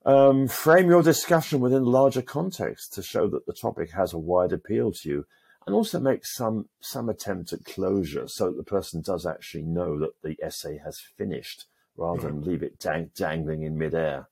Um, 0.04 0.48
frame 0.48 0.88
your 0.88 1.02
discussion 1.02 1.60
within 1.60 1.84
larger 1.84 2.22
context 2.22 2.94
to 2.94 3.02
show 3.02 3.28
that 3.28 3.46
the 3.46 3.52
topic 3.52 3.90
has 3.92 4.12
a 4.12 4.18
wide 4.18 4.52
appeal 4.52 4.92
to 4.92 5.08
you 5.08 5.26
and 5.66 5.74
also 5.74 6.00
make 6.00 6.24
some 6.24 6.68
some 6.80 7.10
attempt 7.10 7.52
at 7.52 7.64
closure 7.64 8.26
so 8.26 8.46
that 8.46 8.56
the 8.56 8.62
person 8.62 9.02
does 9.02 9.26
actually 9.26 9.64
know 9.64 9.98
that 9.98 10.12
the 10.22 10.38
essay 10.42 10.78
has 10.82 10.98
finished 10.98 11.66
rather 11.96 12.20
right. 12.20 12.28
than 12.28 12.42
leave 12.42 12.62
it 12.62 12.78
dang, 12.78 13.10
dangling 13.14 13.64
in 13.64 13.76
midair. 13.76 14.28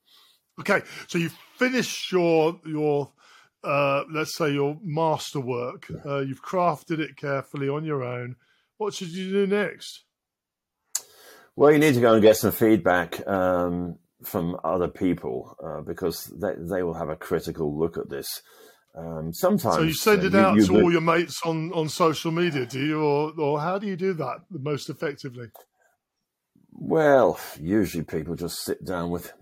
Okay, 0.59 0.81
so 1.07 1.17
you 1.17 1.29
finish 1.57 2.11
your 2.11 2.59
your 2.65 3.11
uh, 3.63 4.03
let's 4.11 4.35
say 4.35 4.51
your 4.51 4.77
masterwork. 4.83 5.87
Uh, 6.05 6.19
you've 6.19 6.43
crafted 6.43 6.99
it 6.99 7.15
carefully 7.17 7.69
on 7.69 7.83
your 7.83 8.03
own. 8.03 8.35
What 8.77 8.93
should 8.93 9.09
you 9.09 9.31
do 9.31 9.47
next? 9.47 10.03
Well, 11.55 11.71
you 11.71 11.79
need 11.79 11.95
to 11.95 12.01
go 12.01 12.13
and 12.13 12.21
get 12.21 12.37
some 12.37 12.51
feedback 12.51 13.27
um, 13.27 13.97
from 14.23 14.57
other 14.63 14.87
people 14.87 15.55
uh, 15.63 15.81
because 15.81 16.25
they, 16.39 16.53
they 16.55 16.83
will 16.83 16.93
have 16.93 17.09
a 17.09 17.15
critical 17.15 17.77
look 17.77 17.97
at 17.97 18.09
this. 18.09 18.27
Um, 18.95 19.31
sometimes. 19.31 19.75
So 19.75 19.81
you 19.83 19.93
send 19.93 20.23
it 20.23 20.33
out 20.33 20.55
you, 20.55 20.61
you 20.61 20.67
to 20.67 20.81
all 20.81 20.91
your 20.91 21.01
mates 21.01 21.39
on, 21.45 21.71
on 21.73 21.87
social 21.89 22.31
media, 22.31 22.65
do 22.65 22.79
you, 22.79 23.01
or 23.01 23.31
or 23.37 23.59
how 23.59 23.77
do 23.77 23.85
you 23.85 23.95
do 23.95 24.13
that 24.13 24.37
most 24.49 24.89
effectively? 24.89 25.49
Well, 26.71 27.39
usually 27.59 28.03
people 28.03 28.35
just 28.35 28.63
sit 28.63 28.83
down 28.85 29.11
with 29.11 29.33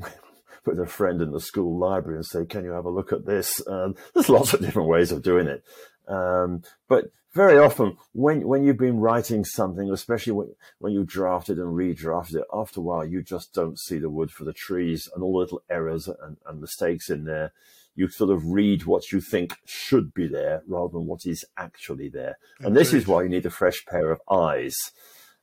with 0.66 0.80
a 0.80 0.86
friend 0.86 1.22
in 1.22 1.32
the 1.32 1.40
school 1.40 1.78
library 1.78 2.18
and 2.18 2.26
say, 2.26 2.46
"Can 2.46 2.64
you 2.64 2.72
have 2.72 2.86
a 2.86 2.90
look 2.90 3.12
at 3.12 3.26
this?" 3.26 3.66
Um, 3.68 3.96
there's 4.14 4.30
lots 4.30 4.54
of 4.54 4.62
different 4.62 4.90
ways 4.90 5.12
of 5.12 5.24
doing 5.24 5.48
it, 5.48 5.64
um, 6.08 6.64
but 6.88 7.12
very 7.34 7.58
often 7.58 7.98
when 8.14 8.48
when 8.48 8.64
you've 8.64 8.78
been 8.78 9.00
writing 9.00 9.44
something, 9.44 9.92
especially 9.92 10.34
when 10.34 10.56
when 10.80 10.94
you 10.94 11.04
drafted 11.04 11.58
and 11.58 11.76
redrafted 11.76 12.36
it, 12.36 12.48
after 12.54 12.80
a 12.80 12.84
while 12.84 13.06
you 13.06 13.22
just 13.22 13.54
don't 13.54 13.80
see 13.80 14.00
the 14.00 14.10
wood 14.10 14.32
for 14.32 14.46
the 14.46 14.54
trees 14.54 15.10
and 15.14 15.24
all 15.24 15.34
the 15.34 15.40
little 15.40 15.64
errors 15.70 16.08
and, 16.08 16.38
and 16.46 16.62
mistakes 16.62 17.10
in 17.10 17.26
there 17.26 17.52
you 17.96 18.10
sort 18.10 18.30
of 18.30 18.46
read 18.46 18.86
what 18.86 19.12
you 19.12 19.22
think 19.22 19.56
should 19.66 20.14
be 20.14 20.28
there 20.28 20.62
rather 20.68 20.92
than 20.92 21.08
what 21.08 21.26
is 21.26 21.46
actually 21.58 22.10
there. 22.10 22.38
And 22.60 22.76
this 22.76 22.94
is 22.94 23.08
why 23.08 23.24
you 23.24 23.30
need 23.30 23.46
a 23.46 23.50
fresh 23.50 23.86
pair 23.86 24.12
of 24.12 24.22
eyes. 24.30 24.92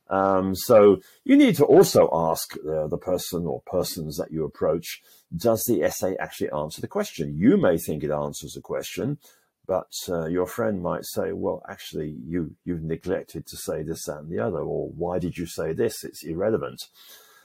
Um, 0.09 0.53
so 0.53 0.99
you 1.23 1.35
need 1.37 1.55
to 1.55 1.65
also 1.65 2.09
ask 2.11 2.55
uh, 2.57 2.87
the 2.87 2.97
person 2.97 3.45
or 3.45 3.61
persons 3.65 4.17
that 4.17 4.31
you 4.31 4.43
approach, 4.43 5.01
does 5.35 5.63
the 5.63 5.81
essay 5.81 6.15
actually 6.19 6.51
answer 6.51 6.81
the 6.81 6.87
question? 6.87 7.37
You 7.37 7.57
may 7.57 7.77
think 7.77 8.03
it 8.03 8.11
answers 8.11 8.53
the 8.53 8.61
question, 8.61 9.17
but 9.65 9.91
uh, 10.09 10.25
your 10.25 10.45
friend 10.45 10.81
might 10.81 11.05
say, 11.05 11.31
well, 11.31 11.63
actually, 11.69 12.17
you, 12.27 12.55
you've 12.65 12.83
neglected 12.83 13.45
to 13.47 13.57
say 13.57 13.81
this, 13.81 14.05
that, 14.05 14.19
and 14.19 14.29
the 14.29 14.39
other, 14.39 14.59
or 14.59 14.89
why 14.89 15.19
did 15.19 15.37
you 15.37 15.45
say 15.45 15.73
this? 15.73 16.03
It's 16.03 16.23
irrelevant. 16.23 16.81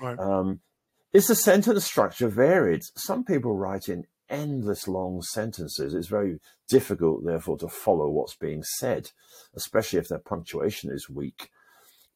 Right. 0.01 0.19
Um, 0.19 0.61
is 1.13 1.29
the 1.29 1.37
sentence 1.37 1.85
structure 1.85 2.29
varied? 2.29 2.83
Some 2.97 3.25
people 3.25 3.57
write 3.57 3.89
in 3.89 4.05
endless 4.29 4.87
long 4.87 5.23
sentences. 5.23 5.95
It's 5.95 6.09
very 6.09 6.39
difficult, 6.69 7.25
therefore, 7.25 7.57
to 7.59 7.69
follow 7.69 8.09
what's 8.09 8.35
being 8.35 8.63
said, 8.63 9.11
especially 9.55 10.01
if 10.01 10.09
their 10.09 10.19
punctuation 10.19 10.91
is 10.91 11.09
weak. 11.09 11.51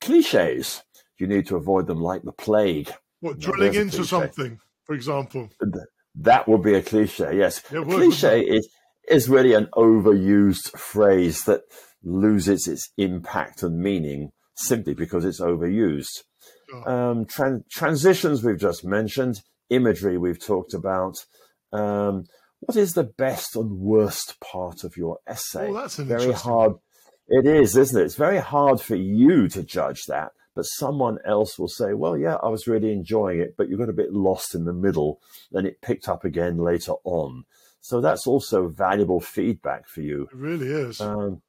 Cliches, 0.02 0.82
you 1.18 1.26
need 1.26 1.46
to 1.46 1.56
avoid 1.56 1.86
them 1.86 2.00
like 2.00 2.22
the 2.22 2.32
plague. 2.32 2.92
What, 3.20 3.38
drilling 3.38 3.74
into 3.74 4.04
something, 4.04 4.58
for 4.84 4.94
example? 4.94 5.48
That 6.16 6.48
would 6.48 6.62
be 6.62 6.74
a 6.74 6.82
cliche, 6.82 7.36
yes. 7.36 7.62
Yeah, 7.72 7.84
cliche 7.84 8.40
is, 8.42 8.68
is 9.08 9.28
really 9.28 9.54
an 9.54 9.68
overused 9.74 10.76
phrase 10.78 11.44
that 11.44 11.62
loses 12.02 12.66
its 12.66 12.90
impact 12.98 13.62
and 13.62 13.78
meaning 13.78 14.32
simply 14.54 14.94
because 14.94 15.24
it's 15.24 15.40
overused. 15.40 16.24
Um, 16.86 17.26
tran- 17.26 17.68
transitions, 17.70 18.42
we've 18.42 18.58
just 18.58 18.84
mentioned, 18.84 19.42
imagery, 19.70 20.18
we've 20.18 20.44
talked 20.44 20.74
about. 20.74 21.24
Um, 21.72 22.24
what 22.60 22.76
is 22.76 22.94
the 22.94 23.04
best 23.04 23.56
and 23.56 23.78
worst 23.78 24.40
part 24.40 24.84
of 24.84 24.96
your 24.96 25.18
essay? 25.26 25.68
Oh, 25.68 25.74
that's 25.74 25.96
very 25.96 26.32
hard. 26.32 26.74
It 27.28 27.46
is, 27.46 27.76
isn't 27.76 28.00
it? 28.00 28.04
It's 28.04 28.16
very 28.16 28.38
hard 28.38 28.80
for 28.80 28.96
you 28.96 29.48
to 29.48 29.62
judge 29.62 30.04
that, 30.06 30.32
but 30.54 30.62
someone 30.62 31.18
else 31.24 31.58
will 31.58 31.68
say, 31.68 31.94
"Well, 31.94 32.16
yeah, 32.16 32.36
I 32.42 32.48
was 32.48 32.66
really 32.66 32.92
enjoying 32.92 33.40
it, 33.40 33.54
but 33.56 33.68
you 33.68 33.78
got 33.78 33.88
a 33.88 33.94
bit 33.94 34.12
lost 34.12 34.54
in 34.54 34.64
the 34.64 34.72
middle, 34.72 35.20
then 35.50 35.66
it 35.66 35.80
picked 35.80 36.08
up 36.08 36.24
again 36.24 36.58
later 36.58 36.94
on." 37.04 37.44
So 37.80 38.00
that's 38.00 38.26
also 38.26 38.68
valuable 38.68 39.20
feedback 39.20 39.88
for 39.88 40.02
you. 40.02 40.28
It 40.30 40.36
really 40.36 40.68
is. 40.68 41.00
Um, 41.00 41.42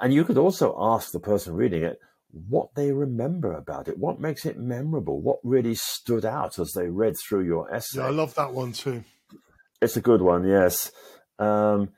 and 0.00 0.12
you 0.12 0.24
could 0.24 0.38
also 0.38 0.76
ask 0.78 1.12
the 1.12 1.20
person 1.20 1.54
reading 1.54 1.82
it 1.82 2.00
what 2.48 2.74
they 2.74 2.92
remember 2.92 3.52
about 3.52 3.88
it, 3.88 3.98
what 3.98 4.18
makes 4.18 4.46
it 4.46 4.58
memorable, 4.58 5.20
what 5.20 5.38
really 5.44 5.74
stood 5.74 6.24
out 6.24 6.58
as 6.58 6.72
they 6.72 6.88
read 6.88 7.14
through 7.16 7.44
your 7.44 7.72
essay. 7.72 8.00
Yeah, 8.00 8.06
I 8.06 8.10
love 8.10 8.34
that 8.36 8.54
one 8.54 8.72
too. 8.72 9.04
It's 9.82 9.96
a 9.96 10.00
good 10.00 10.22
one, 10.22 10.46
yes. 10.46 10.90
Um, 11.38 11.90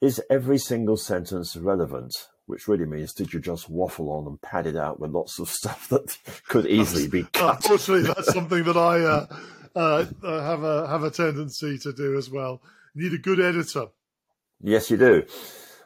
is 0.00 0.22
every 0.30 0.58
single 0.58 0.96
sentence 0.96 1.56
relevant? 1.56 2.14
Which 2.50 2.66
really 2.66 2.84
means, 2.84 3.12
did 3.12 3.32
you 3.32 3.38
just 3.38 3.70
waffle 3.70 4.10
on 4.10 4.26
and 4.26 4.42
pad 4.42 4.66
it 4.66 4.76
out 4.76 4.98
with 4.98 5.12
lots 5.12 5.38
of 5.38 5.48
stuff 5.60 5.88
that 5.88 6.18
could 6.48 6.66
easily 6.66 7.06
be 7.06 7.22
cut? 7.32 7.56
Unfortunately, 7.56 8.06
that's 8.06 8.32
something 8.34 8.64
that 8.64 8.76
I 8.76 9.00
uh, 9.00 9.26
uh, 9.76 10.06
uh, 10.22 10.42
have 10.42 10.64
a 10.64 10.88
have 10.88 11.04
a 11.04 11.10
tendency 11.10 11.78
to 11.78 11.92
do 11.92 12.18
as 12.18 12.28
well. 12.28 12.60
You 12.94 13.04
need 13.04 13.14
a 13.14 13.22
good 13.22 13.38
editor. 13.38 13.86
Yes, 14.60 14.90
you 14.90 14.96
do. 14.96 15.22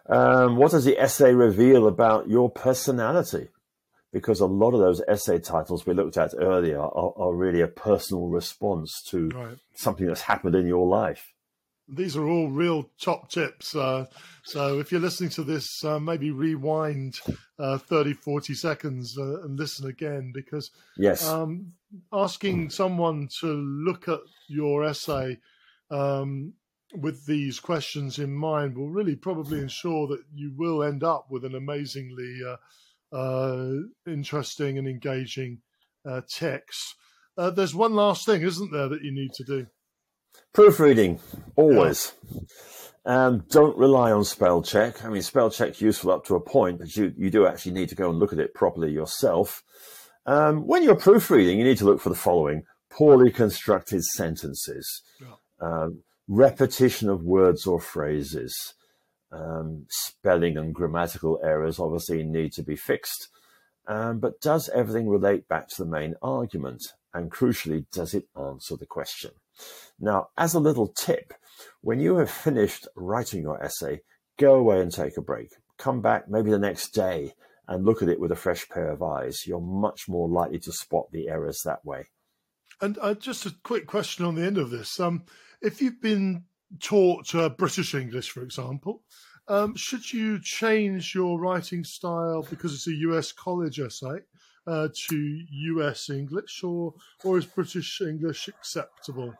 Um, 0.07 0.57
what 0.57 0.71
does 0.71 0.87
the 0.87 0.99
essay 0.99 1.35
reveal 1.35 1.87
about 1.87 2.29
your 2.29 2.51
personality? 2.51 3.49
Because 4.11 4.41
a 4.41 4.47
lot 4.47 4.73
of 4.73 4.81
those 4.81 5.03
essay 5.07 5.39
titles 5.39 5.87
we 5.87 5.93
looked 5.93 6.17
at 6.17 6.33
earlier 6.39 6.81
are, 6.81 7.13
are 7.17 7.35
really 7.35 7.61
a 7.61 7.69
personal 7.69 8.29
response 8.29 9.03
to 9.11 9.29
right. 9.29 9.59
something 9.75 10.07
that's 10.07 10.23
happened 10.23 10.55
in 10.55 10.67
your 10.67 10.87
life 10.87 11.34
these 11.89 12.17
are 12.17 12.27
all 12.27 12.49
real 12.49 12.89
top 13.01 13.31
tips. 13.31 13.75
Uh, 13.75 14.07
so 14.43 14.79
if 14.79 14.91
you're 14.91 15.01
listening 15.01 15.31
to 15.31 15.45
this, 15.45 15.85
uh, 15.85 16.01
maybe 16.01 16.31
rewind 16.31 17.19
uh, 17.59 17.79
30, 17.79 18.15
40 18.15 18.55
seconds 18.55 19.17
uh, 19.19 19.43
and 19.43 19.59
listen 19.59 19.89
again 19.89 20.33
because 20.35 20.71
yes, 20.97 21.27
um, 21.29 21.73
asking 22.13 22.71
someone 22.71 23.29
to 23.41 23.47
look 23.47 24.09
at 24.09 24.21
your 24.49 24.85
essay 24.85 25.39
um, 25.91 26.55
with 26.95 27.27
these 27.27 27.61
questions 27.61 28.19
in 28.19 28.33
mind 28.33 28.77
will 28.77 28.91
really 28.91 29.17
probably 29.17 29.61
ensure 29.61 30.07
that 30.07 30.23
you 30.35 30.53
will 30.57 30.83
end 30.83 31.05
up 31.05 31.27
with 31.31 31.45
an 31.45 31.55
amazingly 31.55 32.41
uh, 32.47 33.17
uh, 33.17 33.73
interesting 34.07 34.79
and 34.79 34.89
engaging 34.89 35.61
text. 36.29 36.97
there's 37.37 37.75
one 37.75 37.95
last 37.95 38.27
thing, 38.27 38.43
isn't 38.43 38.73
there, 38.73 38.89
that 38.89 39.03
you 39.03 39.13
need 39.13 39.33
to 39.33 39.45
do? 39.45 39.67
Proofreading, 40.55 41.19
always. 41.57 42.13
Yeah. 42.31 42.41
Um, 43.07 43.45
don't 43.51 43.77
rely 43.77 44.13
on 44.13 44.25
spell 44.25 44.63
check. 44.63 45.05
I 45.05 45.09
mean, 45.09 45.21
spell 45.21 45.51
check's 45.51 45.81
useful 45.81 46.13
up 46.13 46.25
to 46.27 46.37
a 46.37 46.41
point, 46.41 46.79
but 46.79 46.97
you, 46.97 47.13
you 47.19 47.29
do 47.29 47.47
actually 47.47 47.73
need 47.73 47.91
to 47.91 47.95
go 47.95 48.09
and 48.09 48.19
look 48.19 48.33
at 48.33 48.39
it 48.39 48.55
properly 48.55 48.93
yourself. 48.93 49.63
Um, 50.27 50.67
when 50.67 50.83
you're 50.83 50.95
proofreading, 50.95 51.59
you 51.59 51.65
need 51.65 51.79
to 51.79 51.85
look 51.85 52.01
for 52.01 52.09
the 52.09 52.15
following 52.15 52.63
poorly 52.89 53.31
constructed 53.31 54.05
sentences, 54.05 55.03
yeah. 55.21 55.35
um, 55.61 56.03
repetition 56.29 57.11
of 57.11 57.25
words 57.25 57.67
or 57.67 57.81
phrases, 57.81 58.75
um, 59.33 59.87
spelling 59.91 60.57
and 60.57 60.73
grammatical 60.73 61.41
errors 61.43 61.81
obviously 61.81 62.23
need 62.23 62.53
to 62.53 62.63
be 62.63 62.77
fixed. 62.77 63.29
Um, 63.87 64.21
but 64.21 64.41
does 64.41 64.71
everything 64.71 65.09
relate 65.09 65.49
back 65.49 65.69
to 65.69 65.83
the 65.83 65.91
main 65.91 66.15
argument? 66.23 66.83
And 67.13 67.31
crucially, 67.31 67.85
does 67.93 68.15
it 68.15 68.27
answer 68.37 68.77
the 68.77 68.87
question? 68.87 69.33
Now, 69.99 70.29
as 70.37 70.55
a 70.55 70.61
little 70.61 70.89
tip, 70.89 71.33
when 71.81 72.01
you 72.01 72.17
have 72.17 72.31
finished 72.31 72.89
writing 72.97 73.43
your 73.43 73.63
essay, 73.63 74.01
go 74.39 74.55
away 74.55 74.81
and 74.81 74.93
take 74.93 75.17
a 75.17 75.23
break. 75.23 75.51
Come 75.79 76.01
back 76.01 76.29
maybe 76.29 76.51
the 76.51 76.59
next 76.59 76.91
day 76.91 77.35
and 77.67 77.85
look 77.85 78.03
at 78.03 78.09
it 78.09 78.21
with 78.21 78.33
a 78.33 78.37
fresh 78.37 78.69
pair 78.69 78.91
of 78.91 79.03
eyes. 79.03 79.47
You're 79.47 79.61
much 79.61 80.09
more 80.09 80.29
likely 80.29 80.59
to 80.61 80.73
spot 80.73 81.07
the 81.13 81.29
errors 81.29 81.63
that 81.65 81.85
way. 81.85 82.09
And 82.81 82.99
uh, 83.01 83.15
just 83.15 83.47
a 83.47 83.55
quick 83.63 83.87
question 83.87 84.25
on 84.25 84.35
the 84.35 84.45
end 84.45 84.59
of 84.59 84.71
this. 84.71 84.99
Um, 85.01 85.25
if 85.63 85.81
you've 85.81 86.03
been 86.03 86.45
taught 86.81 87.35
uh, 87.35 87.49
British 87.49 87.95
English, 87.95 88.31
for 88.31 88.43
example, 88.43 89.03
Um, 89.47 89.77
should 89.77 90.11
you 90.11 90.41
change 90.41 91.15
your 91.15 91.39
writing 91.39 91.85
style 91.85 92.47
because 92.49 92.73
it's 92.73 92.89
a 92.89 92.97
US 93.09 93.31
college 93.33 93.79
essay 93.79 94.21
uh, 94.67 94.89
to 95.09 95.17
US 95.75 96.09
English, 96.09 96.65
or 96.65 96.95
or 97.25 97.37
is 97.37 97.45
British 97.47 98.01
English 98.01 98.49
acceptable? 98.49 99.35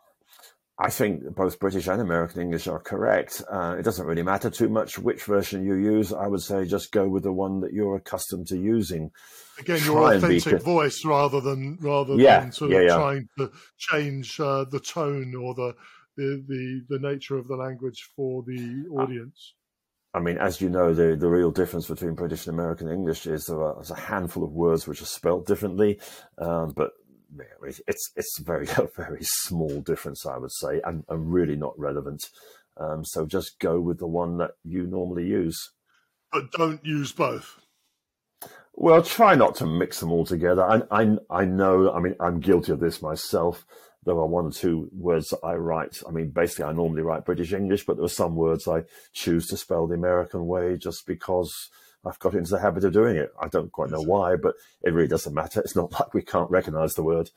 I 0.77 0.91
think 0.91 1.37
both 1.37 1.61
British 1.61 1.87
and 1.87 2.01
American 2.01 2.43
English 2.43 2.67
are 2.67 2.81
correct. 2.81 3.43
Uh, 3.49 3.77
it 3.79 3.83
doesn't 3.85 4.07
really 4.07 4.25
matter 4.25 4.51
too 4.51 4.69
much 4.69 4.99
which 4.99 5.23
version 5.23 5.65
you 5.65 5.75
use. 5.75 6.13
I 6.13 6.27
would 6.27 6.41
say 6.43 6.65
just 6.65 6.91
go 6.91 7.09
with 7.09 7.23
the 7.23 7.33
one 7.33 7.61
that 7.61 7.73
you're 7.73 7.95
accustomed 7.95 8.49
to 8.49 8.59
using. 8.59 9.13
Again, 9.59 9.79
your 9.85 10.01
Try 10.01 10.17
be 10.19 10.41
authentic 10.41 10.59
co- 10.59 10.65
voice 10.65 11.05
rather 11.05 11.41
than 11.41 11.79
rather 11.81 12.19
Yeah, 12.19 12.41
than 12.41 12.51
sort 12.51 12.73
yeah, 12.73 12.79
of 12.79 12.87
yeah. 12.87 12.97
trying 12.97 13.29
to 13.39 13.53
change 13.79 14.41
uh, 14.41 14.65
the 14.65 14.81
tone 14.81 15.35
or 15.37 15.55
the, 15.55 15.75
the 16.17 16.45
the 16.49 16.81
the 16.89 16.99
nature 16.99 17.37
of 17.37 17.47
the 17.47 17.57
language 17.57 18.11
for 18.17 18.43
the 18.43 18.85
audience. 18.91 19.55
I 20.13 20.21
mean, 20.21 20.39
as 20.39 20.61
you 20.61 20.71
know, 20.71 20.95
the, 20.95 21.17
the 21.17 21.29
real 21.29 21.51
difference 21.51 21.89
between 21.89 22.15
British 22.15 22.47
and 22.47 22.55
American 22.55 22.89
English 22.89 23.27
is 23.27 23.47
there 23.47 23.61
are, 23.61 23.75
there's 23.75 23.91
a 23.91 23.97
handful 23.97 24.45
of 24.45 24.53
words 24.53 24.87
which 24.87 25.03
are 25.03 25.07
spelt 25.07 25.45
differently, 25.45 26.01
um, 26.39 26.73
but 26.77 26.93
it's 27.87 28.11
it's 28.17 28.39
very 28.41 28.67
a 28.77 28.89
very 28.97 29.23
small 29.23 29.81
difference, 29.81 30.27
I 30.27 30.39
would 30.39 30.53
say, 30.53 30.81
and, 30.85 31.05
and 31.09 31.33
really 31.33 31.57
not 31.57 31.79
relevant. 31.79 32.23
Um, 32.77 33.05
so 33.05 33.25
just 33.25 33.59
go 33.61 33.81
with 33.81 33.99
the 33.99 34.07
one 34.07 34.39
that 34.39 34.53
you 34.65 34.87
normally 34.87 35.27
use. 35.27 35.73
But 36.33 36.51
don't 36.51 36.85
use 36.85 37.13
both. 37.13 37.61
Well, 38.77 39.03
try 39.03 39.37
not 39.37 39.55
to 39.57 39.67
mix 39.67 40.01
them 40.01 40.11
all 40.11 40.27
together. 40.27 40.65
I, 40.65 40.83
I, 40.91 41.17
I 41.31 41.45
know, 41.45 41.93
I 41.93 42.01
mean, 42.01 42.17
I'm 42.19 42.41
guilty 42.41 42.73
of 42.73 42.81
this 42.81 43.01
myself. 43.01 43.65
There 44.05 44.17
are 44.17 44.27
one 44.27 44.47
or 44.47 44.51
two 44.51 44.91
words 44.93 45.29
that 45.29 45.39
I 45.45 45.55
write. 45.55 46.03
I 46.07 46.11
mean, 46.11 46.31
basically, 46.31 46.65
I 46.65 46.73
normally 46.73 47.03
write 47.03 47.25
British 47.25 47.53
English, 47.53 47.87
but 47.87 47.97
there 47.97 48.05
are 48.05 48.09
some 48.09 48.35
words 48.35 48.67
I 48.67 48.83
choose 49.13 49.47
to 49.47 49.57
spell 49.57 49.87
the 49.87 49.95
American 49.95 50.47
way 50.47 50.77
just 50.77 51.07
because 51.07 51.71
I've 52.07 52.19
got 52.19 52.35
into 52.35 52.51
the 52.51 52.61
habit 52.61 52.85
of 52.85 52.93
doing 52.93 53.17
it. 53.17 53.33
I 53.41 53.49
don't 53.49 53.73
quite 53.73 53.91
know 53.91 54.03
why, 54.03 54.37
but 54.37 54.55
it 54.83 54.93
really 54.93 55.09
doesn't 55.09 55.35
matter. 55.35 55.61
It's 55.61 55.77
not 55.77 55.93
like 56.01 56.15
we 56.15 56.23
can't 56.23 56.51
recognize 56.51 56.95
the 56.95 57.03
word. 57.03 57.31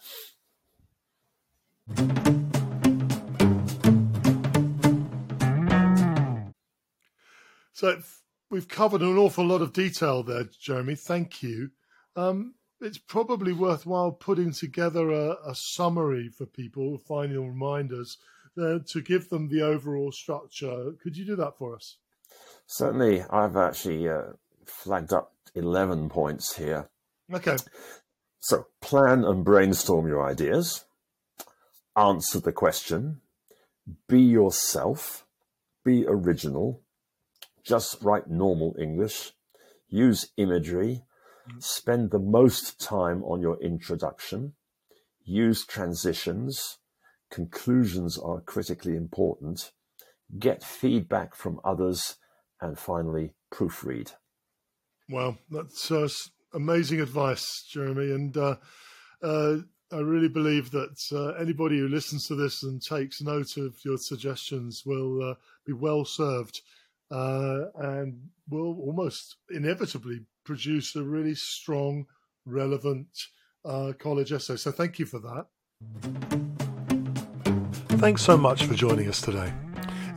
So 7.74 8.01
we've 8.49 8.68
covered 8.68 9.01
an 9.01 9.18
awful 9.18 9.45
lot 9.45 9.61
of 9.61 9.72
detail 9.72 10.24
there, 10.24 10.45
Jeremy. 10.59 10.95
Thank 10.95 11.43
you. 11.43 11.70
Um, 12.15 12.55
it's 12.82 12.97
probably 12.97 13.53
worthwhile 13.53 14.11
putting 14.11 14.51
together 14.51 15.11
a, 15.11 15.38
a 15.45 15.55
summary 15.55 16.30
for 16.30 16.45
people, 16.45 16.97
final 16.97 17.47
reminders, 17.47 18.18
uh, 18.59 18.80
to 18.88 19.01
give 19.01 19.30
them 19.30 19.49
the 19.49 19.61
overall 19.61 20.11
structure. 20.11 20.93
Could 21.01 21.18
you 21.18 21.26
do 21.26 21.36
that 21.36 21.57
for 21.57 21.76
us? 21.76 21.97
Certainly, 22.65 23.24
I've 23.30 23.55
actually 23.55 24.09
uh, 24.09 24.34
flagged 24.68 25.13
up 25.13 25.34
11 25.55 26.09
points 26.09 26.55
here. 26.55 26.89
Okay. 27.34 27.57
So, 28.39 28.68
plan 28.82 29.24
and 29.24 29.43
brainstorm 29.43 30.07
your 30.07 30.26
ideas, 30.26 30.86
answer 31.95 32.39
the 32.39 32.51
question, 32.51 33.22
be 34.07 34.22
yourself, 34.22 35.26
be 35.84 36.05
original, 36.07 36.82
just 37.63 38.01
write 38.01 38.30
normal 38.30 38.76
English, 38.80 39.34
use 39.89 40.30
imagery, 40.38 41.03
spend 41.59 42.11
the 42.11 42.20
most 42.20 42.80
time 42.80 43.24
on 43.24 43.41
your 43.41 43.59
introduction, 43.61 44.53
use 45.24 45.65
transitions, 45.65 46.78
conclusions 47.30 48.18
are 48.18 48.41
critically 48.41 48.95
important, 48.95 49.72
get 50.39 50.63
feedback 50.63 51.36
from 51.36 51.59
others, 51.63 52.15
and 52.61 52.78
finally, 52.78 53.34
proofread. 53.53 54.13
Well, 55.10 55.38
that's 55.49 55.89
uh, 55.91 56.08
amazing 56.53 57.01
advice, 57.01 57.64
Jeremy. 57.70 58.12
And 58.12 58.36
uh, 58.36 58.55
uh, 59.24 59.58
I 59.91 59.99
really 59.99 60.28
believe 60.28 60.72
that 60.72 60.99
uh, 61.12 61.39
anybody 61.41 61.80
who 61.80 61.88
listens 61.88 62.28
to 62.28 62.36
this 62.36 62.64
and 62.64 62.82
takes 62.82 63.22
note 63.22 63.55
of 63.58 63.76
your 63.86 63.97
suggestions 63.97 64.84
will 64.86 65.32
uh, 65.32 65.36
be 65.66 65.74
well 65.74 66.03
served 66.03 66.62
uh, 67.10 67.66
and 67.76 68.20
will 68.49 68.80
almost 68.82 69.38
inevitably 69.49 70.22
produce 70.43 70.95
a 70.95 71.03
really 71.03 71.36
strong, 71.36 72.05
relevant 72.45 73.08
college 73.99 74.32
essay. 74.32 74.55
So 74.55 74.72
thank 74.72 74.97
you 74.97 75.05
for 75.05 75.20
that. 75.20 75.45
Thanks 77.99 78.22
so 78.22 78.38
much 78.38 78.64
for 78.66 78.74
joining 78.74 79.10
us 79.10 79.20
today. 79.20 79.51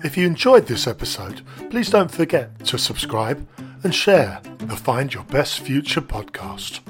If 0.03 0.17
you 0.17 0.27
enjoyed 0.27 0.67
this 0.67 0.87
episode, 0.87 1.43
please 1.69 1.91
don't 1.91 2.11
forget 2.11 2.65
to 2.65 2.79
subscribe 2.79 3.47
and 3.85 3.95
share 3.95 4.41
the 4.59 4.75
Find 4.75 5.13
Your 5.13 5.25
Best 5.25 5.61
Future 5.61 6.01
podcast. 6.01 6.81